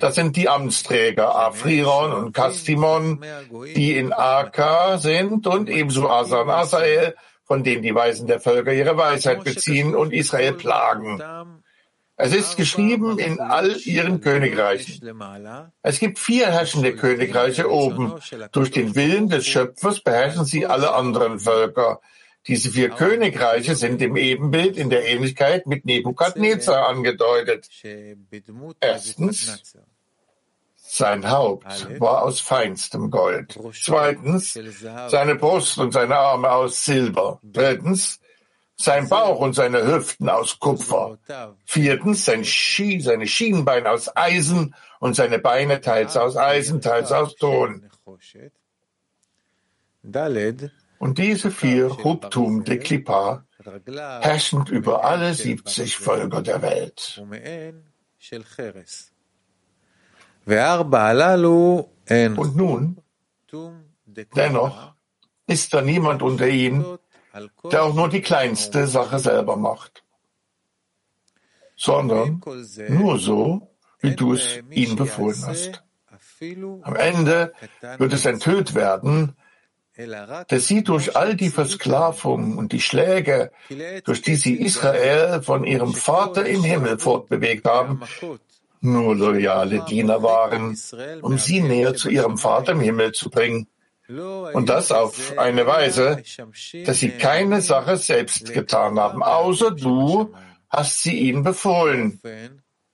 Das 0.00 0.14
sind 0.14 0.36
die 0.36 0.48
Amtsträger 0.48 1.34
Afriron 1.34 2.12
und 2.12 2.32
Kastimon, 2.32 3.22
die 3.76 3.96
in 3.96 4.12
Aka 4.12 4.98
sind 4.98 5.46
und 5.46 5.68
ebenso 5.68 6.08
Asa 6.08 6.42
und 6.42 6.50
Asael, 6.50 7.14
von 7.44 7.62
denen 7.62 7.82
die 7.82 7.94
Weisen 7.94 8.26
der 8.26 8.40
Völker 8.40 8.72
ihre 8.72 8.96
Weisheit 8.96 9.44
beziehen 9.44 9.94
und 9.94 10.12
Israel 10.12 10.54
plagen. 10.54 11.20
Es 12.16 12.34
ist 12.34 12.56
geschrieben 12.56 13.18
in 13.18 13.40
all 13.40 13.76
ihren 13.84 14.20
Königreichen. 14.20 15.00
Es 15.82 15.98
gibt 15.98 16.18
vier 16.18 16.46
herrschende 16.48 16.94
Königreiche 16.94 17.70
oben. 17.70 18.14
Durch 18.52 18.70
den 18.70 18.94
Willen 18.94 19.28
des 19.28 19.46
Schöpfers 19.46 20.00
beherrschen 20.00 20.44
sie 20.44 20.66
alle 20.66 20.94
anderen 20.94 21.40
Völker. 21.40 22.00
Diese 22.46 22.70
vier 22.70 22.90
Königreiche 22.90 23.76
sind 23.76 24.02
im 24.02 24.16
Ebenbild 24.16 24.76
in 24.76 24.90
der 24.90 25.06
Ähnlichkeit 25.06 25.66
mit 25.66 25.84
Nebukadnezar 25.84 26.88
angedeutet. 26.88 27.68
Erstens, 28.80 29.74
sein 30.74 31.30
Haupt 31.30 32.00
war 32.00 32.22
aus 32.22 32.40
feinstem 32.40 33.10
Gold. 33.10 33.58
Zweitens, 33.80 34.58
seine 35.08 35.36
Brust 35.36 35.78
und 35.78 35.92
seine 35.92 36.16
Arme 36.16 36.50
aus 36.50 36.84
Silber. 36.84 37.40
Drittens, 37.42 38.20
sein 38.82 39.08
Bauch 39.08 39.40
und 39.40 39.54
seine 39.54 39.86
Hüften 39.86 40.28
aus 40.28 40.58
Kupfer. 40.58 41.18
Viertens 41.64 42.24
sein 42.24 42.44
Ski, 42.44 43.00
seine 43.00 43.26
Schienenbeine 43.26 43.90
aus 43.90 44.14
Eisen 44.16 44.74
und 45.00 45.14
seine 45.14 45.38
Beine 45.38 45.80
teils 45.80 46.16
aus 46.16 46.36
Eisen, 46.36 46.80
teils 46.80 47.12
aus 47.12 47.34
Ton. 47.36 47.88
Und 50.98 51.18
diese 51.18 51.50
vier 51.50 51.96
Hubtum 52.04 52.64
de 52.64 52.78
Klippa 52.78 53.44
herrschend 54.20 54.68
über 54.70 55.04
alle 55.04 55.34
70 55.34 55.96
Völker 55.96 56.42
der 56.42 56.62
Welt. 56.62 57.22
Und 62.36 62.56
nun, 62.56 63.00
dennoch, 64.36 64.94
ist 65.46 65.74
da 65.74 65.82
niemand 65.82 66.22
unter 66.22 66.48
ihnen, 66.48 66.98
der 67.70 67.82
auch 67.82 67.94
nur 67.94 68.08
die 68.08 68.20
kleinste 68.20 68.86
Sache 68.86 69.18
selber 69.18 69.56
macht, 69.56 70.04
sondern 71.76 72.40
nur 72.88 73.18
so, 73.18 73.70
wie 74.00 74.14
du 74.14 74.34
es 74.34 74.60
ihnen 74.70 74.96
befohlen 74.96 75.42
hast. 75.46 75.82
Am 76.82 76.96
Ende 76.96 77.52
wird 77.98 78.12
es 78.12 78.26
enthüllt 78.26 78.74
werden, 78.74 79.36
dass 80.48 80.66
sie 80.66 80.82
durch 80.82 81.16
all 81.16 81.36
die 81.36 81.50
Versklavung 81.50 82.56
und 82.56 82.72
die 82.72 82.80
Schläge, 82.80 83.52
durch 84.04 84.22
die 84.22 84.36
sie 84.36 84.54
Israel 84.54 85.42
von 85.42 85.64
ihrem 85.64 85.92
Vater 85.92 86.46
im 86.46 86.64
Himmel 86.64 86.98
fortbewegt 86.98 87.66
haben, 87.66 88.00
nur 88.80 89.14
loyale 89.14 89.84
Diener 89.84 90.22
waren, 90.22 90.76
um 91.20 91.38
sie 91.38 91.60
näher 91.60 91.94
zu 91.94 92.08
ihrem 92.08 92.38
Vater 92.38 92.72
im 92.72 92.80
Himmel 92.80 93.12
zu 93.12 93.30
bringen. 93.30 93.68
Und 94.52 94.68
das 94.68 94.92
auf 94.92 95.38
eine 95.38 95.66
Weise, 95.66 96.22
dass 96.84 96.98
sie 96.98 97.10
keine 97.10 97.60
Sache 97.60 97.96
selbst 97.96 98.52
getan 98.52 98.98
haben, 98.98 99.22
außer 99.22 99.70
du 99.70 100.34
hast 100.68 101.02
sie 101.02 101.18
ihnen 101.18 101.42
befohlen. 101.42 102.20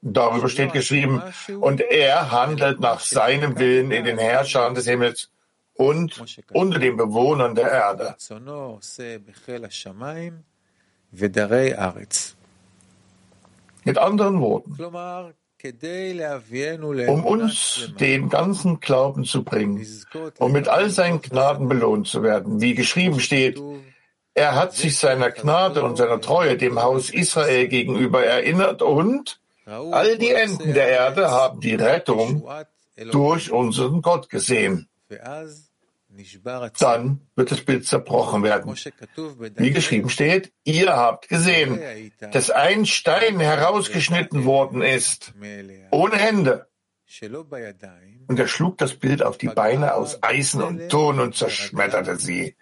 Darüber 0.01 0.49
steht 0.49 0.73
geschrieben, 0.73 1.23
und 1.61 1.81
er 1.81 2.31
handelt 2.31 2.81
nach 2.81 3.01
seinem 3.01 3.59
Willen 3.59 3.91
in 3.91 4.05
den 4.05 4.19
Herrschern 4.19 4.75
des 4.75 4.87
Himmels 4.87 5.31
und 5.75 6.23
unter 6.53 6.79
den 6.79 6.97
Bewohnern 6.97 7.55
der 7.55 7.71
Erde. 7.71 8.17
Mit 13.85 13.99
anderen 13.99 14.41
Worten, 14.41 14.77
um 17.09 17.25
uns 17.25 17.93
den 17.99 18.29
ganzen 18.29 18.81
Glauben 18.81 19.25
zu 19.25 19.43
bringen 19.43 19.85
und 20.39 20.53
mit 20.53 20.69
all 20.69 20.91
seinen 20.91 21.21
Gnaden 21.21 21.69
belohnt 21.69 22.07
zu 22.07 22.23
werden. 22.23 22.61
Wie 22.61 22.75
geschrieben 22.75 23.19
steht, 23.19 23.61
er 24.35 24.55
hat 24.55 24.75
sich 24.75 24.97
seiner 24.97 25.31
Gnade 25.31 25.83
und 25.83 25.97
seiner 25.97 26.21
Treue 26.21 26.57
dem 26.57 26.81
Haus 26.81 27.11
Israel 27.11 27.67
gegenüber 27.67 28.25
erinnert 28.25 28.83
und 28.83 29.41
all 29.67 30.17
die 30.17 30.31
Enden 30.31 30.75
der 30.75 30.89
Erde 30.89 31.31
haben 31.31 31.61
die 31.61 31.75
Rettung 31.75 32.49
durch 33.11 33.51
unseren 33.51 34.01
Gott 34.01 34.31
gesehen 34.31 34.89
dann 36.79 37.21
wird 37.37 37.51
das 37.51 37.61
Bild 37.63 37.87
zerbrochen 37.87 38.43
werden. 38.43 38.75
Wie 39.57 39.71
geschrieben 39.71 40.11
steht, 40.11 40.53
ihr 40.65 40.97
habt 40.97 41.29
gesehen, 41.29 41.81
dass 42.33 42.51
ein 42.51 42.87
Stein 42.87 43.41
herausgeschnitten 43.41 44.45
worden 44.45 44.83
ist, 44.83 45.33
ohne 45.91 46.17
Hände. 46.17 46.69
Und 48.27 48.39
er 48.39 48.49
schlug 48.49 48.77
das 48.79 48.95
Bild 48.95 49.23
auf 49.23 49.39
die 49.39 49.49
Beine 49.49 49.95
aus 49.95 50.23
Eisen 50.23 50.63
und 50.63 50.89
Ton 50.91 51.21
und 51.21 51.35
zerschmetterte 51.35 52.17
sie. 52.17 52.55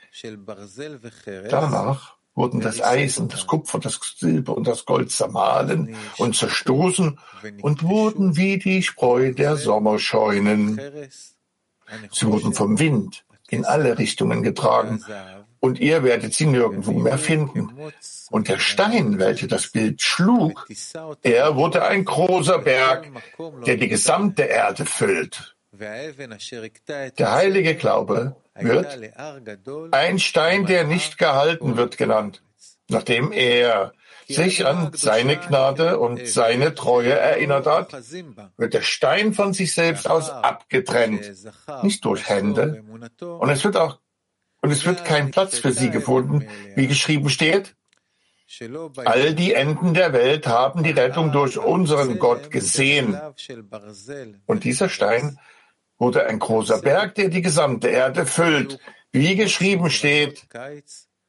Danach 1.48 2.16
wurden 2.36 2.60
das 2.60 2.80
Eisen, 2.80 3.28
das 3.28 3.46
Kupfer, 3.46 3.80
das 3.80 3.98
Silber 4.16 4.56
und 4.56 4.66
das 4.68 4.84
Gold 4.84 5.10
zermahlen 5.10 5.96
und 6.18 6.36
zerstoßen 6.36 7.18
und 7.62 7.82
wurden 7.82 8.36
wie 8.36 8.58
die 8.58 8.82
Spreu 8.82 9.32
der 9.32 9.56
Sommerscheunen. 9.56 10.80
Sie 12.12 12.26
wurden 12.26 12.52
vom 12.52 12.78
Wind 12.78 13.24
in 13.48 13.64
alle 13.64 13.98
Richtungen 13.98 14.42
getragen 14.42 15.04
und 15.60 15.80
ihr 15.80 16.02
werdet 16.02 16.34
sie 16.34 16.46
nirgendwo 16.46 16.92
mehr 16.92 17.18
finden. 17.18 17.72
Und 18.30 18.48
der 18.48 18.58
Stein, 18.58 19.18
welcher 19.18 19.48
das 19.48 19.68
Bild 19.68 20.02
schlug, 20.02 20.66
er 21.22 21.56
wurde 21.56 21.84
ein 21.84 22.04
großer 22.04 22.58
Berg, 22.58 23.10
der 23.66 23.76
die 23.76 23.88
gesamte 23.88 24.42
Erde 24.42 24.84
füllt. 24.84 25.56
Der 27.18 27.32
heilige 27.32 27.74
Glaube 27.74 28.36
wird 28.54 28.98
ein 29.92 30.18
Stein, 30.18 30.66
der 30.66 30.84
nicht 30.84 31.18
gehalten 31.18 31.76
wird, 31.76 31.98
genannt, 31.98 32.42
nachdem 32.88 33.32
er 33.32 33.92
sich 34.26 34.66
an 34.66 34.90
seine 34.94 35.36
Gnade 35.36 35.98
und 35.98 36.26
seine 36.26 36.74
Treue 36.74 37.12
erinnert 37.12 37.66
hat, 37.66 37.92
wird 38.56 38.74
der 38.74 38.82
Stein 38.82 39.32
von 39.32 39.52
sich 39.52 39.72
selbst 39.72 40.08
aus 40.08 40.30
abgetrennt, 40.30 41.32
nicht 41.82 42.04
durch 42.04 42.28
Hände, 42.28 42.82
und 43.20 43.50
es 43.50 43.64
wird 43.64 43.76
auch 43.76 43.98
und 44.62 44.72
es 44.72 44.84
wird 44.84 45.04
kein 45.04 45.30
Platz 45.30 45.58
für 45.58 45.70
sie 45.70 45.90
gefunden, 45.90 46.48
wie 46.74 46.88
geschrieben 46.88 47.28
steht. 47.28 47.76
All 48.96 49.34
die 49.34 49.54
Enden 49.54 49.94
der 49.94 50.12
Welt 50.12 50.46
haben 50.46 50.82
die 50.82 50.90
Rettung 50.90 51.30
durch 51.30 51.58
unseren 51.58 52.18
Gott 52.18 52.50
gesehen. 52.50 53.16
Und 54.46 54.64
dieser 54.64 54.88
Stein 54.88 55.38
wurde 55.98 56.26
ein 56.26 56.38
großer 56.38 56.80
Berg, 56.80 57.14
der 57.14 57.28
die 57.28 57.42
gesamte 57.42 57.88
Erde 57.88 58.26
füllt. 58.26 58.80
Wie 59.12 59.36
geschrieben 59.36 59.90
steht, 59.90 60.46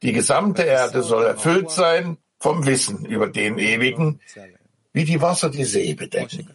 die 0.02 0.12
gesamte 0.12 0.62
Erde 0.62 1.02
soll 1.02 1.24
erfüllt 1.24 1.70
sein 1.70 2.18
vom 2.39 2.65
Wissen 2.65 3.05
über 3.05 3.27
den 3.27 3.57
Ewigen, 3.57 4.19
wie 4.93 5.05
die 5.05 5.21
Wasser 5.21 5.49
die 5.49 5.65
See 5.65 5.93
bedecken. 5.93 6.47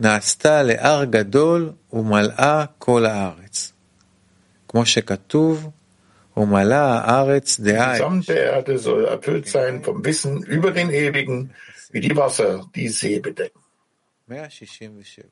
נעשתה 0.00 0.62
להר 0.62 1.04
גדול 1.04 1.72
ומלאה 1.92 2.64
כל 2.78 3.06
הארץ. 3.06 3.72
כמו 4.68 4.86
שכתוב, 4.86 5.70
ומלאה 6.36 6.98
הארץ 6.98 7.60
דעה. 7.60 7.94
Die 7.94 7.98
gesamte 7.98 8.32
Erde 8.32 8.78
soll 8.78 9.04
erfüllt 9.04 9.48
sein 9.48 9.82
vom 9.82 10.04
Wissen 10.04 10.42
über 10.42 10.70
den 10.70 10.90
Ewigen, 10.90 11.50
wie 11.92 12.00
die 12.00 12.16
Wasser 12.16 12.66
die 12.74 12.88
See 12.88 13.20
bedecken. 13.20 13.60
167. 14.28 15.24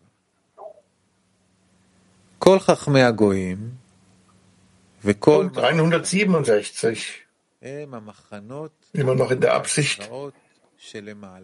כל 2.38 2.58
חכמי 2.58 3.02
הגויים 3.02 3.77
und 5.39 5.55
367. 5.55 7.25
Immer 8.93 9.15
noch 9.15 9.31
in 9.31 9.41
der 9.41 9.53
Absicht, 9.53 10.09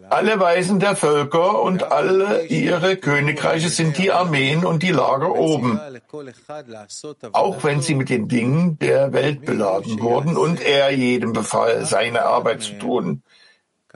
alle 0.08 0.40
Weisen 0.40 0.80
der 0.80 0.96
Völker 0.96 1.60
und 1.62 1.82
alle 1.82 2.46
ihre 2.46 2.96
Königreiche 2.96 3.68
sind 3.68 3.98
die 3.98 4.10
Armeen 4.10 4.64
und 4.64 4.82
die 4.82 4.92
Lager 4.92 5.34
oben, 5.34 5.78
auch 7.32 7.62
wenn 7.62 7.82
sie 7.82 7.94
mit 7.94 8.08
den 8.08 8.28
Dingen 8.28 8.78
der 8.78 9.12
Welt 9.12 9.44
beladen 9.44 10.00
wurden 10.00 10.38
und 10.38 10.62
er 10.62 10.90
jedem 10.90 11.34
befahl, 11.34 11.84
seine 11.84 12.22
Arbeit 12.22 12.62
zu 12.62 12.78
tun. 12.78 13.22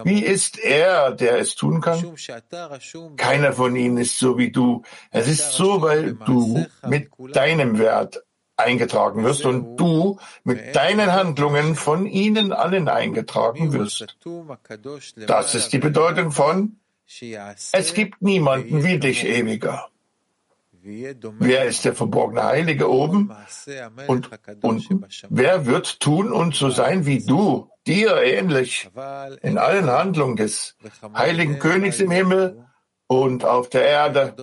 Wie 0.04 0.22
ist 0.22 0.58
er, 0.58 1.12
der 1.12 1.38
es 1.38 1.54
tun 1.54 1.80
kann? 1.80 2.14
Keiner 3.16 3.52
von 3.54 3.76
ihnen 3.76 3.96
ist 3.96 4.18
so 4.18 4.36
wie 4.36 4.50
du. 4.50 4.82
Es 5.10 5.26
ist 5.26 5.52
so, 5.52 5.80
weil 5.80 6.14
du 6.14 6.66
mit 6.86 7.10
deinem 7.32 7.78
Wert 7.78 8.22
eingetragen 8.60 9.24
wirst 9.24 9.44
und 9.44 9.76
du 9.76 10.18
mit 10.44 10.76
deinen 10.76 11.12
Handlungen 11.12 11.74
von 11.74 12.06
ihnen 12.06 12.52
allen 12.52 12.88
eingetragen 12.88 13.72
wirst. 13.72 14.16
Das 15.26 15.54
ist 15.54 15.72
die 15.72 15.78
Bedeutung 15.78 16.30
von 16.32 16.76
Es 17.72 17.94
gibt 17.94 18.22
niemanden 18.22 18.84
wie 18.84 18.98
dich, 18.98 19.24
ewiger. 19.24 19.88
Wer 20.82 21.64
ist 21.64 21.84
der 21.84 21.94
verborgene 21.94 22.44
Heilige 22.44 22.90
oben 22.90 23.30
und 24.06 24.30
unten? 24.62 25.04
Wer 25.28 25.66
wird 25.66 26.00
tun 26.00 26.32
und 26.32 26.54
so 26.54 26.70
sein 26.70 27.04
wie 27.04 27.24
du, 27.24 27.68
dir 27.86 28.16
ähnlich, 28.22 28.88
in 29.42 29.58
allen 29.58 29.90
Handlungen 29.90 30.36
des 30.36 30.76
heiligen 31.14 31.58
Königs 31.58 32.00
im 32.00 32.10
Himmel 32.10 32.64
und 33.10 33.44
auf 33.44 33.68
der 33.68 33.86
Erde. 33.88 34.36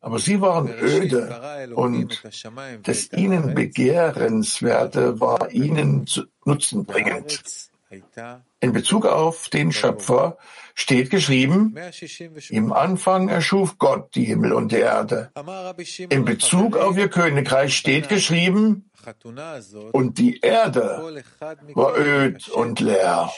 Aber 0.00 0.18
sie 0.18 0.40
waren 0.40 0.70
öde 0.80 1.74
und 1.74 2.22
das 2.82 3.12
ihnen 3.12 3.54
Begehrenswerte 3.54 5.20
war 5.20 5.50
ihnen 5.50 6.06
nutzenbringend. 6.46 7.42
In 8.60 8.72
Bezug 8.72 9.04
auf 9.04 9.50
den 9.50 9.70
Schöpfer 9.70 10.38
steht 10.74 11.10
geschrieben, 11.10 11.76
im 12.48 12.72
Anfang 12.72 13.28
erschuf 13.28 13.76
Gott 13.76 14.14
die 14.14 14.24
Himmel 14.24 14.54
und 14.54 14.72
die 14.72 14.78
Erde. 14.78 15.30
In 16.08 16.24
Bezug 16.24 16.78
auf 16.78 16.96
ihr 16.96 17.10
Königreich 17.10 17.76
steht 17.76 18.08
geschrieben, 18.08 18.90
und 19.92 20.16
die 20.16 20.40
Erde 20.40 21.22
war 21.74 21.98
öd 21.98 22.48
und 22.48 22.80
leer. 22.80 23.30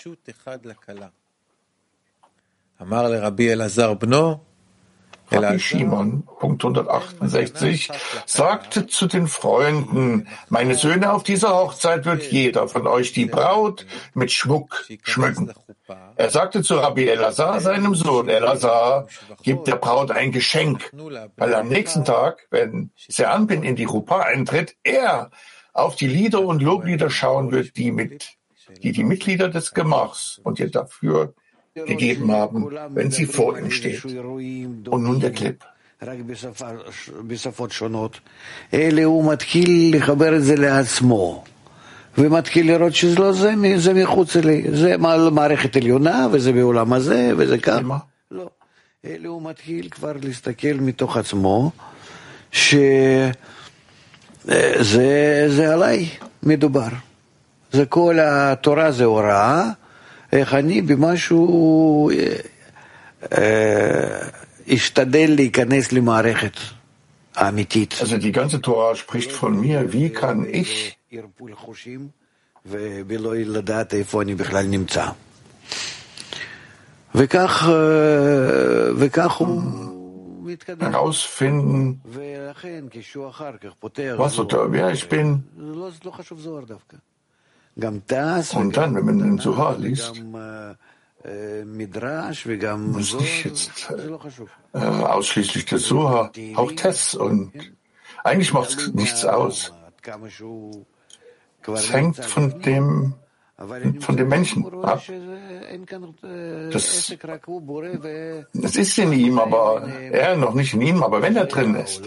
Rabbi 5.30 5.58
Shimon, 5.58 6.22
Punkt 6.38 6.64
168, 6.64 7.90
sagte 8.24 8.86
zu 8.86 9.06
den 9.06 9.26
Freunden, 9.26 10.28
meine 10.48 10.74
Söhne, 10.74 11.12
auf 11.12 11.22
dieser 11.22 11.54
Hochzeit 11.54 12.04
wird 12.04 12.30
jeder 12.30 12.68
von 12.68 12.86
euch 12.86 13.12
die 13.12 13.26
Braut 13.26 13.84
mit 14.14 14.30
Schmuck 14.30 14.86
schmücken. 15.02 15.52
Er 16.16 16.30
sagte 16.30 16.62
zu 16.62 16.76
Rabbi 16.76 17.08
Elazar, 17.08 17.60
seinem 17.60 17.94
Sohn 17.94 18.28
Elazar, 18.28 19.08
gib 19.42 19.64
der 19.64 19.76
Braut 19.76 20.10
ein 20.12 20.32
Geschenk, 20.32 20.90
weil 21.36 21.54
am 21.54 21.68
nächsten 21.68 22.04
Tag, 22.04 22.46
wenn 22.50 22.92
Seanbin 22.96 23.64
in 23.64 23.76
die 23.76 23.84
Rupa 23.84 24.20
eintritt, 24.20 24.76
er 24.82 25.30
auf 25.72 25.96
die 25.96 26.08
Lieder 26.08 26.40
und 26.40 26.62
Loblieder 26.62 27.10
schauen 27.10 27.50
wird, 27.50 27.76
die 27.76 27.90
mit, 27.90 28.36
die 28.82 28.92
die 28.92 29.04
Mitglieder 29.04 29.48
des 29.48 29.74
Gemachs 29.74 30.40
und 30.42 30.58
ihr 30.58 30.70
dafür 30.70 31.34
gegeben 31.86 32.30
haben, 32.30 32.66
wenn 32.94 33.10
sie 33.10 33.26
vor 33.26 33.58
ihm 33.58 33.70
steht. 33.70 34.04
Und 34.04 35.02
nun 35.02 35.20
der 35.20 35.32
Clip. 35.32 35.64
ומתחיל 42.18 42.66
לראות 42.66 42.94
שזה 42.94 43.18
לא 43.18 43.32
זה, 43.32 43.54
זה 43.76 43.94
מחוץ 43.94 44.36
לי, 44.36 44.64
זה 44.72 44.96
מערכת 45.30 45.76
עליונה 45.76 46.26
וזה 46.32 46.52
בעולם 46.52 46.92
הזה 46.92 47.30
וזה 47.36 47.58
כך. 47.58 47.80
לא. 48.30 48.48
אלא 49.04 49.28
הוא 49.28 49.42
מתחיל 49.42 49.88
כבר 49.90 50.12
להסתכל 50.22 50.74
מתוך 50.80 51.16
עצמו, 51.16 51.70
שזה 52.52 53.32
זה 55.48 55.72
עליי 55.72 56.08
מדובר. 56.42 56.88
זה 57.72 57.86
כל 57.86 58.18
התורה 58.22 58.92
זה 58.92 59.04
הוראה, 59.04 59.70
איך 60.31 60.53
אני 60.53 60.81
במשהו 60.81 62.09
אשתדל 64.73 65.33
להיכנס 65.35 65.91
למערכת 65.91 66.57
האמיתית. 67.35 67.93
Also 68.01 68.17
die 68.17 68.31
ganze 68.31 68.61
Torah 68.61 68.95
spricht 68.95 69.31
von 69.31 69.59
mir, 69.59 69.93
wie 69.93 70.09
kann 70.09 70.45
ich 70.45 70.95
ולא 72.65 73.35
לדעת 73.35 73.93
איפה 73.93 74.21
אני 74.21 74.35
בכלל 74.35 74.65
נמצא. 74.65 75.09
וכך, 77.15 77.69
וכך 78.97 79.31
הוא 79.31 79.61
מתקדם. 80.43 80.91
herausfinden, 80.91 82.01
was 84.17 84.39
oder 84.39 84.71
wer 84.71 84.91
ich 84.91 85.09
bin. 85.09 85.43
Und 87.80 88.76
dann, 88.76 88.94
wenn 88.94 89.04
man 89.04 89.18
den 89.18 89.38
Suha 89.38 89.72
liest, 89.72 90.22
muss 92.92 93.14
nicht 93.14 93.44
jetzt 93.44 93.94
äh, 94.72 94.78
ausschließlich 94.78 95.64
der 95.66 95.78
Suha, 95.78 96.30
auch 96.56 96.72
Tess 96.72 97.14
und 97.14 97.52
eigentlich 98.24 98.52
macht 98.52 98.70
es 98.70 98.92
nichts 98.92 99.24
aus. 99.24 99.72
Es 101.66 101.92
hängt 101.92 102.24
von 102.24 102.60
dem 102.62 103.14
von 103.98 104.16
dem 104.16 104.28
Menschen 104.28 104.64
ab. 104.84 105.02
Das, 106.70 107.16
das 108.52 108.76
ist 108.76 108.98
in 108.98 109.12
ihm, 109.12 109.38
aber 109.40 109.88
er 109.88 110.36
noch 110.36 110.54
nicht 110.54 110.74
in 110.74 110.80
ihm, 110.80 111.02
aber 111.02 111.22
wenn 111.22 111.34
er 111.34 111.46
drin 111.46 111.74
ist, 111.74 112.06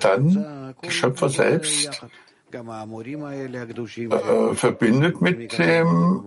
dann 0.00 0.74
der 0.80 0.90
Schöpfer 0.90 1.28
selbst 1.28 2.06
äh, 4.12 4.54
verbindet 4.54 5.20
mit 5.20 5.58
dem 5.58 6.22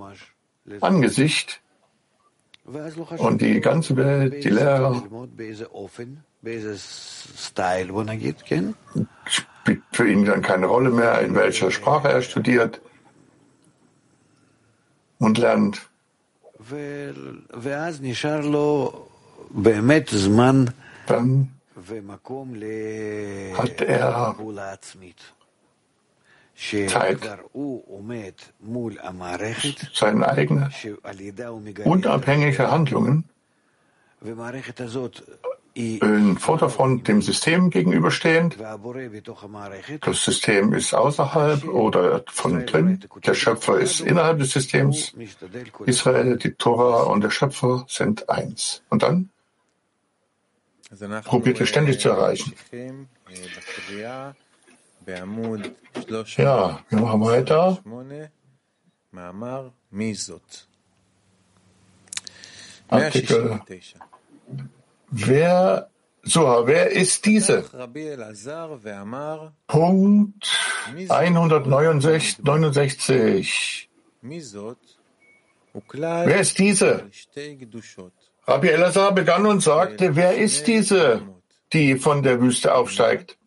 Angesicht 0.81 1.61
und 3.17 3.41
die 3.41 3.61
ganze 3.61 3.95
Welt, 3.95 4.43
die 4.43 4.49
Lehrer, 4.49 5.03
spielt 9.25 9.83
für 9.91 10.09
ihn 10.11 10.25
dann 10.25 10.41
keine 10.41 10.65
Rolle 10.65 10.89
mehr, 10.89 11.21
in 11.21 11.35
welcher 11.35 11.69
Sprache 11.71 12.09
er 12.09 12.21
studiert 12.21 12.81
und 15.19 15.37
lernt. 15.37 15.89
Dann 21.07 21.51
hat 23.57 23.81
er 23.81 24.35
Zeit, 26.55 27.19
seine 29.93 30.27
eigenen 30.29 30.73
unabhängige 31.83 32.71
Handlungen 32.71 33.29
in 35.75 36.37
Vordergrund 36.37 37.07
dem 37.07 37.21
System 37.21 37.69
gegenüberstehend. 37.69 38.57
Das 40.01 40.23
System 40.23 40.73
ist 40.73 40.93
außerhalb 40.93 41.65
oder 41.65 42.23
von 42.27 42.65
drin. 42.65 42.99
Der 43.25 43.33
Schöpfer 43.33 43.79
ist 43.79 43.99
innerhalb 43.99 44.39
des 44.39 44.51
Systems. 44.51 45.13
Israel, 45.85 46.37
die 46.37 46.53
Tora 46.53 47.03
und 47.03 47.25
der 47.25 47.29
Schöpfer 47.29 47.85
sind 47.89 48.29
eins. 48.29 48.83
Und 48.89 49.03
dann 49.03 49.29
probiert 51.25 51.59
er 51.59 51.65
ständig 51.65 51.99
zu 51.99 52.09
erreichen. 52.09 52.53
Ja, 56.37 56.79
wir 56.89 56.99
machen 56.99 57.21
weiter. 57.21 57.79
Artikel 62.87 63.59
Wer, 65.09 65.89
so, 66.23 66.63
wer 66.65 66.91
ist 66.91 67.25
diese? 67.25 67.63
Punkt 69.67 70.47
169. 71.09 72.37
Wer 76.27 76.39
ist 76.39 76.59
diese? 76.59 77.09
Rabbi 78.47 78.67
Elazar 78.69 79.13
begann 79.13 79.45
und 79.45 79.61
sagte, 79.61 80.15
wer 80.15 80.37
ist 80.37 80.67
diese, 80.67 81.21
die 81.73 81.95
von 81.95 82.23
der 82.23 82.41
Wüste 82.41 82.73
aufsteigt? 82.75 83.37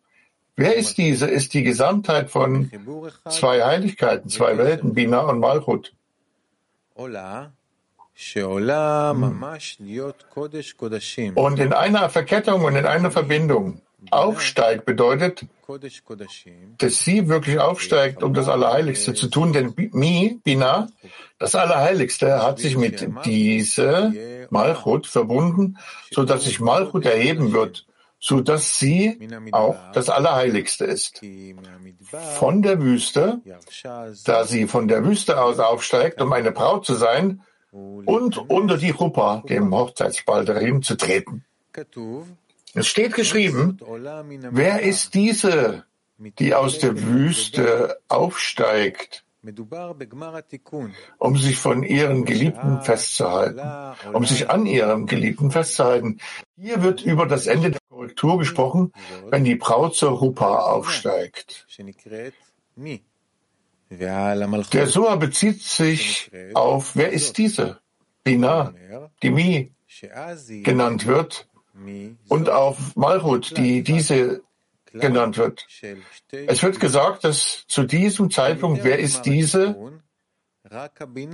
Wer 0.59 0.75
ist 0.75 0.97
diese? 0.97 1.25
Ist 1.25 1.53
die 1.53 1.63
Gesamtheit 1.63 2.29
von 2.29 2.69
zwei 3.29 3.63
Heiligkeiten, 3.63 4.29
zwei 4.29 4.57
Welten, 4.57 4.93
Bina 4.93 5.21
und 5.21 5.39
Malchut. 5.39 5.93
Und 11.35 11.59
in 11.59 11.71
einer 11.71 12.09
Verkettung 12.09 12.65
und 12.65 12.75
in 12.75 12.85
einer 12.85 13.09
Verbindung 13.09 13.81
aufsteigt 14.11 14.83
bedeutet, 14.83 15.45
dass 16.77 16.99
sie 16.99 17.29
wirklich 17.29 17.59
aufsteigt, 17.59 18.21
um 18.21 18.33
das 18.33 18.49
Allerheiligste 18.49 19.13
zu 19.13 19.29
tun, 19.29 19.53
denn 19.53 19.73
Mi, 19.93 20.41
Bina, 20.43 20.89
das 21.37 21.55
Allerheiligste 21.55 22.43
hat 22.43 22.59
sich 22.59 22.75
mit 22.75 23.07
diese 23.23 24.47
Malchut 24.49 25.07
verbunden, 25.07 25.77
so 26.11 26.25
dass 26.25 26.43
sich 26.43 26.59
Malchut 26.59 27.05
erheben 27.05 27.53
wird, 27.53 27.85
so 28.19 28.41
dass 28.41 28.77
sie 28.77 29.17
auch 29.51 29.77
das 29.93 30.09
Allerheiligste 30.09 30.85
ist. 30.85 31.21
Von 32.37 32.61
der 32.61 32.81
Wüste, 32.81 33.41
da 34.25 34.43
sie 34.43 34.67
von 34.67 34.87
der 34.87 35.05
Wüste 35.05 35.41
aus 35.41 35.59
aufsteigt, 35.59 36.21
um 36.21 36.33
eine 36.33 36.51
Braut 36.51 36.85
zu 36.85 36.95
sein, 36.95 37.41
und 37.71 38.37
unter 38.49 38.77
die 38.77 38.93
Chuppah, 38.93 39.43
dem 39.47 39.73
Hochzeitsbalderin, 39.73 40.81
zu 40.81 40.95
treten. 40.95 41.45
Es 42.73 42.87
steht 42.87 43.13
geschrieben, 43.13 43.77
wer 44.51 44.81
ist 44.81 45.13
diese, 45.13 45.85
die 46.17 46.55
aus 46.55 46.79
der 46.79 47.01
Wüste 47.01 47.99
aufsteigt, 48.07 49.23
um 51.17 51.37
sich 51.37 51.57
von 51.57 51.83
ihren 51.83 52.25
Geliebten 52.25 52.81
festzuhalten, 52.81 53.61
um 54.13 54.25
sich 54.25 54.49
an 54.49 54.65
ihrem 54.65 55.05
Geliebten 55.05 55.51
festzuhalten. 55.51 56.19
Hier 56.57 56.83
wird 56.83 57.03
über 57.03 57.25
das 57.25 57.47
Ende 57.47 57.78
Korrektur 57.99 58.39
gesprochen, 58.39 58.93
wenn 59.29 59.43
die 59.43 59.55
Braut 59.55 59.93
zur 59.95 60.17
Chuppah 60.19 60.71
aufsteigt. 60.71 61.67
Der 63.89 64.87
Soa 64.87 65.15
bezieht 65.15 65.61
sich 65.61 66.31
auf, 66.53 66.95
wer 66.95 67.11
ist 67.11 67.37
diese? 67.37 67.79
Bina, 68.23 68.73
die 69.21 69.31
Mi 69.31 69.73
genannt 70.63 71.07
wird, 71.07 71.49
und 72.29 72.49
auf 72.49 72.95
Malchut, 72.95 73.57
die 73.57 73.83
diese 73.83 74.43
genannt 74.93 75.37
wird. 75.37 75.67
Es 76.31 76.63
wird 76.63 76.79
gesagt, 76.79 77.25
dass 77.25 77.65
zu 77.67 77.83
diesem 77.83 78.31
Zeitpunkt, 78.31 78.83
wer 78.83 78.99
ist 78.99 79.23
diese, 79.23 79.75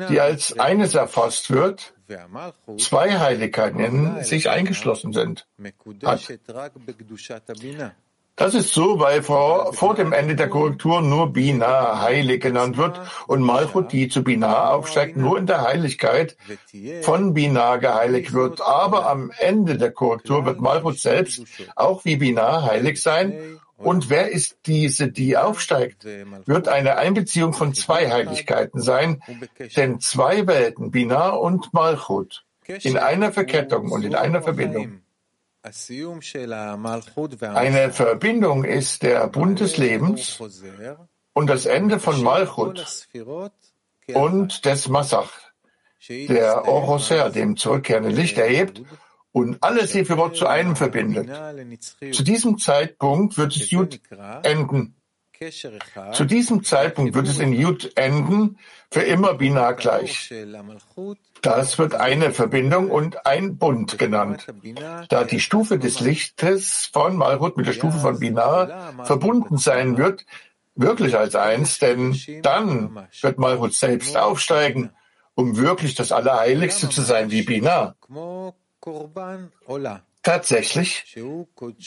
die 0.10 0.20
als 0.22 0.60
eines 0.60 0.96
erfasst 0.96 1.50
wird, 1.52 1.94
zwei 2.78 3.20
Heiligkeiten 3.20 3.80
in 3.80 4.24
sich 4.24 4.50
eingeschlossen 4.50 5.14
sind. 5.14 5.48
Hat. 6.04 6.22
Das 8.38 8.54
ist 8.54 8.74
so, 8.74 9.00
weil 9.00 9.24
vor, 9.24 9.74
vor 9.74 9.96
dem 9.96 10.12
Ende 10.12 10.36
der 10.36 10.50
Korrektur 10.50 11.02
nur 11.02 11.32
Bina 11.32 12.02
heilig 12.02 12.42
genannt 12.42 12.76
wird 12.76 13.00
und 13.28 13.42
Malchut, 13.42 13.94
die 13.94 14.10
zu 14.10 14.24
Bina 14.24 14.72
aufsteigt, 14.72 15.16
nur 15.16 15.38
in 15.38 15.46
der 15.46 15.62
Heiligkeit 15.62 16.36
von 17.02 17.34
Bina 17.34 17.78
geheiligt 17.78 18.34
wird. 18.34 18.60
Aber 18.62 19.10
am 19.10 19.32
Ende 19.40 19.78
der 19.78 19.92
Korrektur 19.92 20.46
wird 20.46 20.60
Malchut 20.60 21.00
selbst 21.00 21.44
auch 21.76 22.04
wie 22.04 22.18
Bina 22.18 22.64
heilig 22.64 23.02
sein. 23.02 23.60
Und 23.78 24.10
wer 24.10 24.32
ist 24.32 24.58
diese, 24.66 25.10
die 25.10 25.38
aufsteigt? 25.38 26.06
Wird 26.46 26.68
eine 26.68 26.98
Einbeziehung 26.98 27.54
von 27.54 27.74
zwei 27.74 28.10
Heiligkeiten 28.12 28.82
sein, 28.82 29.22
denn 29.78 30.00
zwei 30.02 30.46
Welten, 30.48 30.92
Bina 30.92 31.30
und 31.30 31.74
Malchut, 31.74 32.44
in 32.68 32.98
einer 32.98 33.32
Verkettung 33.32 33.92
und 33.92 34.04
in 34.04 34.16
einer 34.16 34.42
Verbindung. 34.42 35.02
Eine 37.42 37.92
Verbindung 37.92 38.64
ist 38.64 39.02
der 39.02 39.28
Bund 39.28 39.60
des 39.60 39.78
Lebens 39.78 40.40
und 41.34 41.50
das 41.50 41.66
Ende 41.66 42.00
von 42.00 42.22
Malchut 42.22 43.08
und 44.14 44.66
des 44.66 44.88
Massach, 44.90 45.32
der 46.08 46.68
Oroser, 46.68 47.32
dem 47.32 47.58
zurückkehrenden 47.58 48.16
Licht 48.16 48.38
erhebt 48.38 48.84
und 49.32 49.64
alle 49.64 49.88
Sephirot 49.88 50.38
zu 50.38 50.46
einem 50.46 50.76
verbindet. 50.76 51.30
Zu 52.12 52.24
diesem 52.24 52.60
Zeitpunkt 52.60 53.38
wird 53.38 53.56
es 53.56 53.72
Jud 53.72 54.00
enden. 54.44 54.96
Zu 56.14 56.26
diesem 56.26 56.64
Zeitpunkt 56.64 57.14
wird 57.14 57.28
es 57.28 57.40
in 57.40 57.54
Jud 57.54 57.92
enden, 57.96 58.58
für 58.92 59.02
immer 59.02 59.34
Binah 59.34 59.74
gleich. 59.74 60.34
Das 61.42 61.78
wird 61.78 61.96
eine 61.96 62.32
Verbindung 62.32 62.90
und 62.90 63.26
ein 63.26 63.58
Bund 63.58 63.98
genannt, 63.98 64.48
da 65.10 65.24
die 65.24 65.40
Stufe 65.40 65.78
des 65.78 66.00
Lichtes 66.00 66.90
von 66.92 67.18
Malchut 67.18 67.58
mit 67.58 67.68
der 67.68 67.74
Stufe 67.74 68.00
von 68.00 68.20
Binah 68.20 68.94
verbunden 69.04 69.58
sein 69.58 69.98
wird, 69.98 70.26
wirklich 70.76 71.18
als 71.18 71.36
eins, 71.36 71.80
denn 71.80 72.20
dann 72.42 73.08
wird 73.22 73.38
Malchut 73.38 73.74
selbst 73.74 74.18
aufsteigen, 74.18 74.92
um 75.36 75.58
wirklich 75.58 75.96
das 75.96 76.12
Allerheiligste 76.12 76.90
zu 76.90 77.02
sein 77.02 77.32
wie 77.32 77.44
Binah. 77.44 77.96
Tatsächlich 80.26 81.16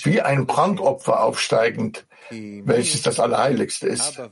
wie 0.04 0.20
ein 0.20 0.46
Brandopfer 0.46 1.24
aufsteigend, 1.24 2.06
welches 2.30 3.02
das 3.02 3.18
Allerheiligste 3.18 3.88
ist. 3.88 4.22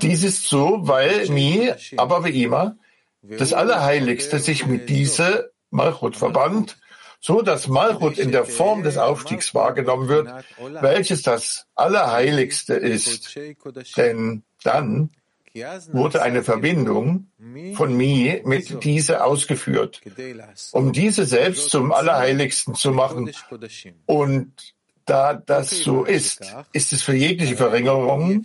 Dies 0.00 0.22
ist 0.22 0.44
so, 0.44 0.78
weil 0.82 1.28
Mi, 1.28 1.72
aber 1.96 2.24
wie 2.24 2.44
immer, 2.44 2.76
das 3.20 3.52
Allerheiligste 3.52 4.38
sich 4.38 4.64
mit 4.64 4.88
dieser 4.88 5.46
Malchut 5.70 6.14
verband, 6.14 6.78
so 7.20 7.42
dass 7.42 7.66
Malchut 7.66 8.16
in 8.16 8.30
der 8.30 8.44
Form 8.44 8.84
des 8.84 8.96
Aufstiegs 8.96 9.52
wahrgenommen 9.56 10.08
wird, 10.08 10.32
welches 10.80 11.22
das 11.22 11.66
Allerheiligste 11.74 12.74
ist. 12.74 13.36
Denn 13.96 14.44
dann 14.62 15.10
wurde 15.92 16.22
eine 16.22 16.42
Verbindung 16.42 17.28
von 17.74 17.96
Mi 17.96 18.40
mit 18.44 18.84
diese 18.84 19.24
ausgeführt, 19.24 20.00
um 20.72 20.92
diese 20.92 21.24
selbst 21.24 21.70
zum 21.70 21.92
Allerheiligsten 21.92 22.74
zu 22.74 22.92
machen. 22.92 23.32
Und 24.06 24.74
da 25.08 25.34
das 25.34 25.70
so 25.70 26.04
ist, 26.04 26.42
ist 26.72 26.92
es 26.92 27.02
für 27.02 27.14
jegliche 27.14 27.56
Verringerung 27.56 28.44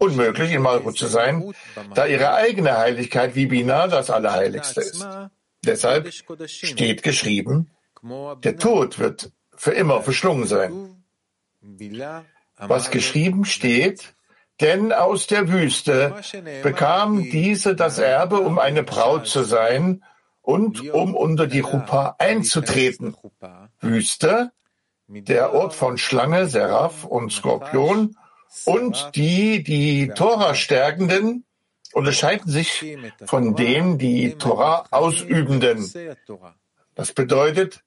unmöglich, 0.00 0.52
in 0.52 0.62
Malchut 0.62 0.98
zu 0.98 1.06
sein, 1.06 1.52
da 1.94 2.06
ihre 2.06 2.34
eigene 2.34 2.76
Heiligkeit 2.76 3.36
wie 3.36 3.46
Bina 3.46 3.86
das 3.86 4.10
Allerheiligste 4.10 4.80
ist. 4.80 5.06
Deshalb 5.64 6.12
steht 6.46 7.02
geschrieben, 7.04 7.70
der 8.42 8.56
Tod 8.56 8.98
wird 8.98 9.30
für 9.54 9.70
immer 9.70 10.02
verschlungen 10.02 10.46
sein. 10.46 11.04
Was 12.56 12.90
geschrieben 12.90 13.44
steht, 13.44 14.14
denn 14.60 14.92
aus 14.92 15.26
der 15.26 15.48
Wüste 15.48 16.14
bekam 16.62 17.22
diese 17.22 17.74
das 17.74 17.98
Erbe, 17.98 18.40
um 18.40 18.58
eine 18.58 18.82
Braut 18.82 19.26
zu 19.26 19.42
sein 19.42 20.02
und 20.40 20.92
um 20.92 21.14
unter 21.14 21.46
die 21.46 21.62
Chuppah 21.62 22.16
einzutreten. 22.18 23.16
Wüste, 23.80 24.52
der 25.08 25.52
Ort 25.52 25.74
von 25.74 25.98
Schlange, 25.98 26.46
Seraph 26.46 27.04
und 27.04 27.32
Skorpion 27.32 28.16
und 28.64 29.10
die, 29.14 29.62
die 29.62 30.08
Tora 30.08 30.54
stärkenden, 30.54 31.44
unterscheiden 31.92 32.50
sich 32.50 32.96
von 33.24 33.54
denen, 33.54 33.98
die 33.98 34.34
Tora 34.34 34.86
ausübenden. 34.90 35.90
Das 36.94 37.12
bedeutet, 37.12 37.82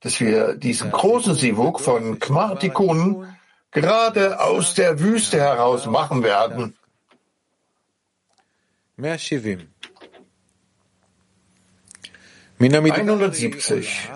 dass 0.00 0.20
wir 0.20 0.54
diesen 0.54 0.90
großen 0.90 1.34
Sivuk 1.34 1.80
von 1.80 2.18
Kmartikun 2.18 3.26
gerade 3.70 4.40
aus 4.40 4.74
der 4.74 5.00
Wüste 5.00 5.38
heraus 5.38 5.86
machen 5.86 6.22
werden. 6.22 6.76
170. 13.00 14.10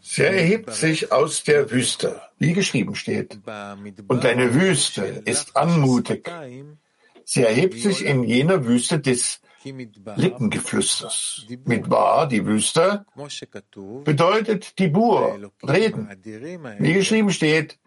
Sie 0.00 0.22
erhebt 0.22 0.72
sich 0.72 1.10
aus 1.10 1.42
der 1.42 1.70
Wüste, 1.70 2.20
wie 2.38 2.52
geschrieben 2.52 2.94
steht. 2.94 3.40
Und 4.08 4.24
deine 4.24 4.54
Wüste 4.54 5.22
ist 5.24 5.56
anmutig. 5.56 6.30
Sie 7.24 7.42
erhebt 7.42 7.78
sich 7.78 8.04
in 8.04 8.22
jener 8.22 8.66
Wüste 8.66 9.00
des 9.00 9.40
Lippengeflüsters. 10.16 11.46
Midbar, 11.64 12.28
die 12.28 12.44
Wüste, 12.46 13.04
bedeutet 14.04 14.78
die 14.78 14.88
Bur, 14.88 15.50
Reden. 15.62 16.08
Wie 16.78 16.92
geschrieben 16.92 17.30
steht, 17.30 17.78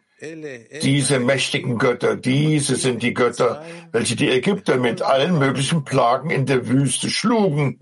diese 0.82 1.20
mächtigen 1.20 1.78
Götter, 1.78 2.18
diese 2.18 2.76
sind 2.76 3.04
die 3.04 3.14
Götter, 3.14 3.64
welche 3.92 4.16
die 4.16 4.30
Ägypter 4.30 4.78
mit 4.78 5.02
allen 5.02 5.40
möglichen 5.40 5.86
Plagen 5.86 6.30
in 6.30 6.46
der 6.46 6.68
Wüste 6.68 7.10
schlugen. 7.10 7.80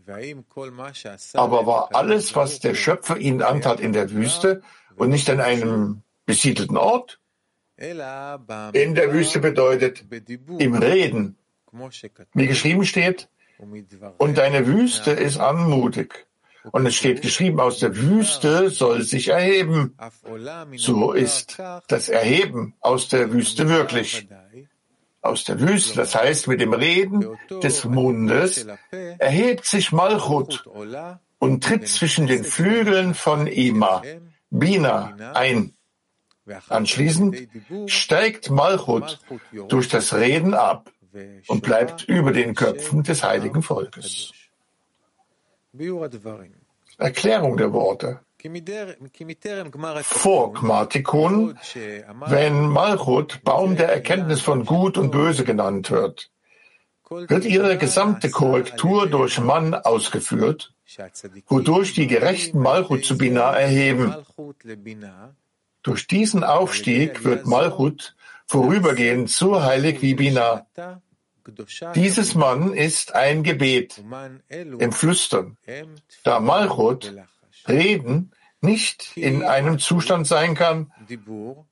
Aber 1.33 1.65
war 1.65 1.89
alles, 1.95 2.35
was 2.35 2.59
der 2.59 2.75
Schöpfer 2.75 3.17
ihnen 3.17 3.41
antat, 3.41 3.79
in 3.79 3.93
der 3.93 4.11
Wüste 4.11 4.61
und 4.95 5.09
nicht 5.09 5.29
an 5.29 5.39
einem 5.39 6.03
besiedelten 6.25 6.77
Ort? 6.77 7.19
In 7.77 7.97
der 8.95 9.13
Wüste 9.13 9.39
bedeutet 9.39 10.05
im 10.59 10.75
Reden, 10.75 11.37
wie 12.33 12.47
geschrieben 12.47 12.85
steht, 12.85 13.29
und 14.17 14.37
deine 14.37 14.67
Wüste 14.67 15.11
ist 15.11 15.37
anmutig. 15.37 16.27
Und 16.71 16.85
es 16.85 16.95
steht 16.95 17.21
geschrieben, 17.21 17.59
aus 17.59 17.79
der 17.79 17.95
Wüste 17.95 18.69
soll 18.69 19.01
sich 19.03 19.29
erheben. 19.29 19.95
So 20.75 21.13
ist 21.13 21.57
das 21.87 22.09
Erheben 22.09 22.75
aus 22.81 23.07
der 23.07 23.31
Wüste 23.31 23.69
wirklich. 23.69 24.27
Aus 25.21 25.43
der 25.45 25.59
Wüste, 25.59 25.95
das 25.95 26.15
heißt 26.15 26.47
mit 26.47 26.61
dem 26.61 26.73
Reden 26.73 27.25
des 27.63 27.85
Mundes, 27.85 28.67
erhebt 28.91 29.65
sich 29.65 29.91
Malchut 29.91 30.65
und 31.39 31.63
tritt 31.63 31.87
zwischen 31.87 32.27
den 32.27 32.43
Flügeln 32.43 33.13
von 33.13 33.47
Ima, 33.47 34.03
Bina, 34.49 35.15
ein. 35.33 35.73
Anschließend 36.69 37.49
steigt 37.87 38.49
Malchut 38.49 39.19
durch 39.67 39.89
das 39.89 40.13
Reden 40.13 40.53
ab 40.53 40.91
und 41.47 41.61
bleibt 41.61 42.03
über 42.03 42.31
den 42.31 42.55
Köpfen 42.55 43.03
des 43.03 43.23
heiligen 43.23 43.61
Volkes. 43.61 44.31
Erklärung 46.97 47.57
der 47.57 47.73
Worte. 47.73 48.19
Vor 50.03 50.53
Kmartikun, 50.53 51.57
wenn 52.27 52.67
Malchut 52.69 53.43
Baum 53.43 53.75
der 53.75 53.89
Erkenntnis 53.89 54.41
von 54.41 54.65
Gut 54.65 54.97
und 54.97 55.11
Böse 55.11 55.43
genannt 55.43 55.91
wird, 55.91 56.29
wird 57.09 57.45
ihre 57.45 57.77
gesamte 57.77 58.29
Korrektur 58.29 59.07
durch 59.07 59.39
Mann 59.39 59.73
ausgeführt, 59.73 60.73
wodurch 61.47 61.93
die 61.93 62.07
gerechten 62.07 62.59
Malchut 62.59 63.05
zu 63.05 63.17
Bina 63.17 63.51
erheben. 63.53 64.15
Durch 65.83 66.07
diesen 66.07 66.43
Aufstieg 66.43 67.23
wird 67.23 67.45
Malchut 67.45 68.15
vorübergehend 68.45 69.29
so 69.29 69.61
heilig 69.63 70.01
wie 70.01 70.15
Bina. 70.15 70.65
Dieses 71.95 72.35
Mann 72.35 72.73
ist 72.73 73.15
ein 73.15 73.43
Gebet 73.43 74.03
im 74.49 74.91
Flüstern, 74.91 75.57
da 76.23 76.39
Malchut, 76.39 77.13
Reden, 77.67 78.31
nicht 78.61 79.15
in 79.15 79.43
einem 79.43 79.79
Zustand 79.79 80.27
sein 80.27 80.55
kann, 80.55 80.91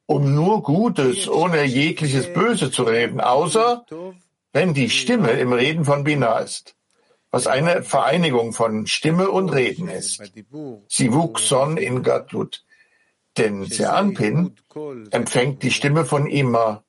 um 0.06 0.36
nur 0.36 0.64
Gutes 0.64 1.28
ohne 1.28 1.64
jegliches 1.64 2.32
Böse 2.32 2.72
zu 2.72 2.84
reden, 2.84 3.20
außer 3.20 3.86
wenn 4.54 4.74
die 4.74 4.90
Stimme 4.90 5.32
im 5.32 5.52
Reden 5.52 5.84
von 5.84 6.04
Bina 6.04 6.40
ist, 6.40 6.76
was 7.32 7.48
eine 7.48 7.84
Vereinigung 7.84 8.54
von 8.54 8.88
Stimme 8.88 9.30
und 9.30 9.50
Reden 9.50 9.90
ist. 9.90 10.22
Sie 10.88 11.12
wuchs 11.12 11.50
Son 11.50 11.76
in 11.78 12.04
Gatlut, 12.04 12.64
denn 13.38 13.66
Seanpin 13.66 14.56
empfängt 15.12 15.64
die 15.64 15.72
Stimme 15.72 16.06
von 16.06 16.28
Ima, 16.28 16.85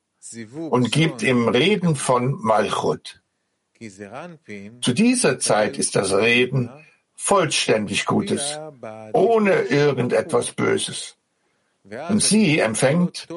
und 0.69 0.91
gibt 0.91 1.23
im 1.23 1.47
Reden 1.47 1.95
von 1.95 2.39
Malchut. 2.41 3.21
Zu 4.81 4.93
dieser 4.93 5.39
Zeit 5.39 5.77
ist 5.77 5.95
das 5.95 6.13
Reden 6.13 6.69
vollständig 7.15 8.05
Gutes, 8.05 8.59
ohne 9.13 9.53
irgendetwas 9.63 10.51
Böses. 10.51 11.17
Und 12.09 12.21
sie 12.21 12.59
empfängt 12.59 13.27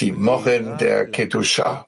die 0.00 0.12
Mochin 0.12 0.78
der 0.78 1.10
Kedusha. 1.10 1.86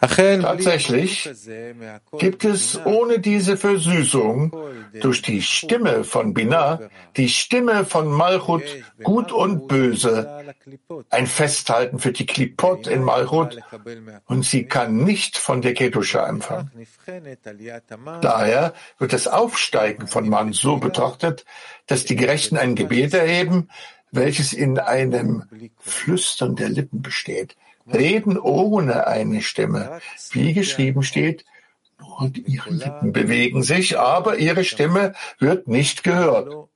Tatsächlich 0.00 1.28
gibt 2.18 2.44
es 2.44 2.78
ohne 2.84 3.18
diese 3.18 3.56
Versüßung 3.56 4.56
durch 5.00 5.22
die 5.22 5.42
Stimme 5.42 6.04
von 6.04 6.34
Binah, 6.34 6.88
die 7.16 7.28
Stimme 7.28 7.84
von 7.84 8.06
Malchut, 8.08 8.62
Gut 9.02 9.32
und 9.32 9.66
Böse, 9.66 10.54
ein 11.10 11.26
Festhalten 11.26 11.98
für 11.98 12.12
die 12.12 12.26
Klipot 12.26 12.86
in 12.86 13.02
Malchut 13.02 13.58
und 14.26 14.44
sie 14.44 14.66
kann 14.66 14.96
nicht 14.96 15.36
von 15.36 15.62
der 15.62 15.74
Kedusha 15.74 16.28
empfangen. 16.28 16.70
Daher 18.20 18.74
wird 18.98 19.12
das 19.12 19.26
Aufsteigen 19.26 20.06
von 20.06 20.28
Mann 20.28 20.52
so 20.52 20.76
betrachtet, 20.76 21.44
dass 21.86 22.04
die 22.04 22.16
Gerechten 22.16 22.56
ein 22.56 22.76
Gebet 22.76 23.14
erheben, 23.14 23.68
welches 24.10 24.52
in 24.52 24.78
einem 24.78 25.44
Flüstern 25.78 26.56
der 26.56 26.68
Lippen 26.68 27.02
besteht, 27.02 27.56
reden 27.92 28.38
ohne 28.38 29.06
eine 29.06 29.42
Stimme. 29.42 30.00
Wie 30.30 30.52
geschrieben 30.52 31.02
steht, 31.02 31.44
nur 31.98 32.30
ihre 32.34 32.70
Lippen 32.70 33.12
bewegen 33.12 33.62
sich, 33.62 33.98
aber 33.98 34.38
ihre 34.38 34.64
Stimme 34.64 35.14
wird 35.38 35.68
nicht 35.68 36.04
gehört. 36.04 36.68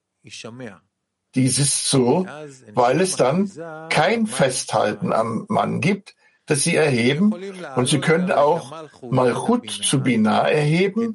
Dies 1.34 1.58
ist 1.58 1.88
so, 1.88 2.26
weil 2.74 3.00
es 3.00 3.16
dann 3.16 3.50
kein 3.88 4.26
Festhalten 4.26 5.12
am 5.12 5.46
Mann 5.48 5.80
gibt, 5.80 6.14
das 6.46 6.64
sie 6.64 6.76
erheben, 6.76 7.34
und 7.76 7.88
sie 7.88 8.00
können 8.00 8.32
auch 8.32 8.88
Malchut 9.02 9.70
zu 9.70 10.00
Binah 10.02 10.48
erheben, 10.48 11.14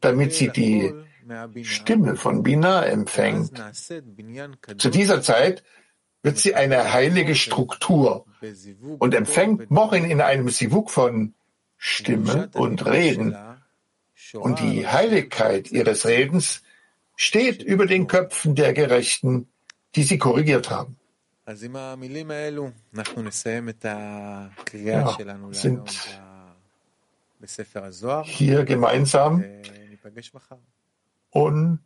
damit 0.00 0.32
sie 0.32 0.48
die 0.48 0.92
Stimme 1.62 2.16
von 2.16 2.42
Binah 2.42 2.84
empfängt. 2.86 3.52
Zu 4.78 4.88
dieser 4.90 5.22
Zeit 5.22 5.62
wird 6.22 6.38
sie 6.38 6.54
eine 6.54 6.92
heilige 6.92 7.34
Struktur 7.34 8.26
und 8.98 9.14
empfängt 9.14 9.70
Mochin 9.70 10.04
in 10.04 10.20
einem 10.20 10.48
Sivuk 10.48 10.90
von 10.90 11.34
Stimme 11.76 12.48
und 12.54 12.86
Reden. 12.86 13.36
Und 14.34 14.60
die 14.60 14.86
Heiligkeit 14.86 15.70
ihres 15.72 16.06
Redens 16.06 16.62
steht 17.16 17.62
über 17.62 17.86
den 17.86 18.06
Köpfen 18.06 18.54
der 18.54 18.72
Gerechten, 18.72 19.48
die 19.94 20.04
sie 20.04 20.18
korrigiert 20.18 20.70
haben. 20.70 20.96
Ja, 24.72 25.18
sind 25.50 26.18
hier 28.24 28.64
gemeinsam 28.64 29.44
und 31.30 31.80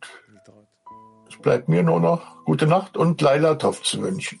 es 1.29 1.37
bleibt 1.37 1.69
mir 1.69 1.83
nur 1.83 1.99
noch 1.99 2.43
gute 2.45 2.67
Nacht 2.67 2.97
und 2.97 3.21
Laila 3.21 3.55
Tov 3.55 3.83
zu 3.83 4.01
wünschen. 4.01 4.39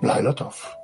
Laila 0.00 0.32
Tov. 0.32 0.76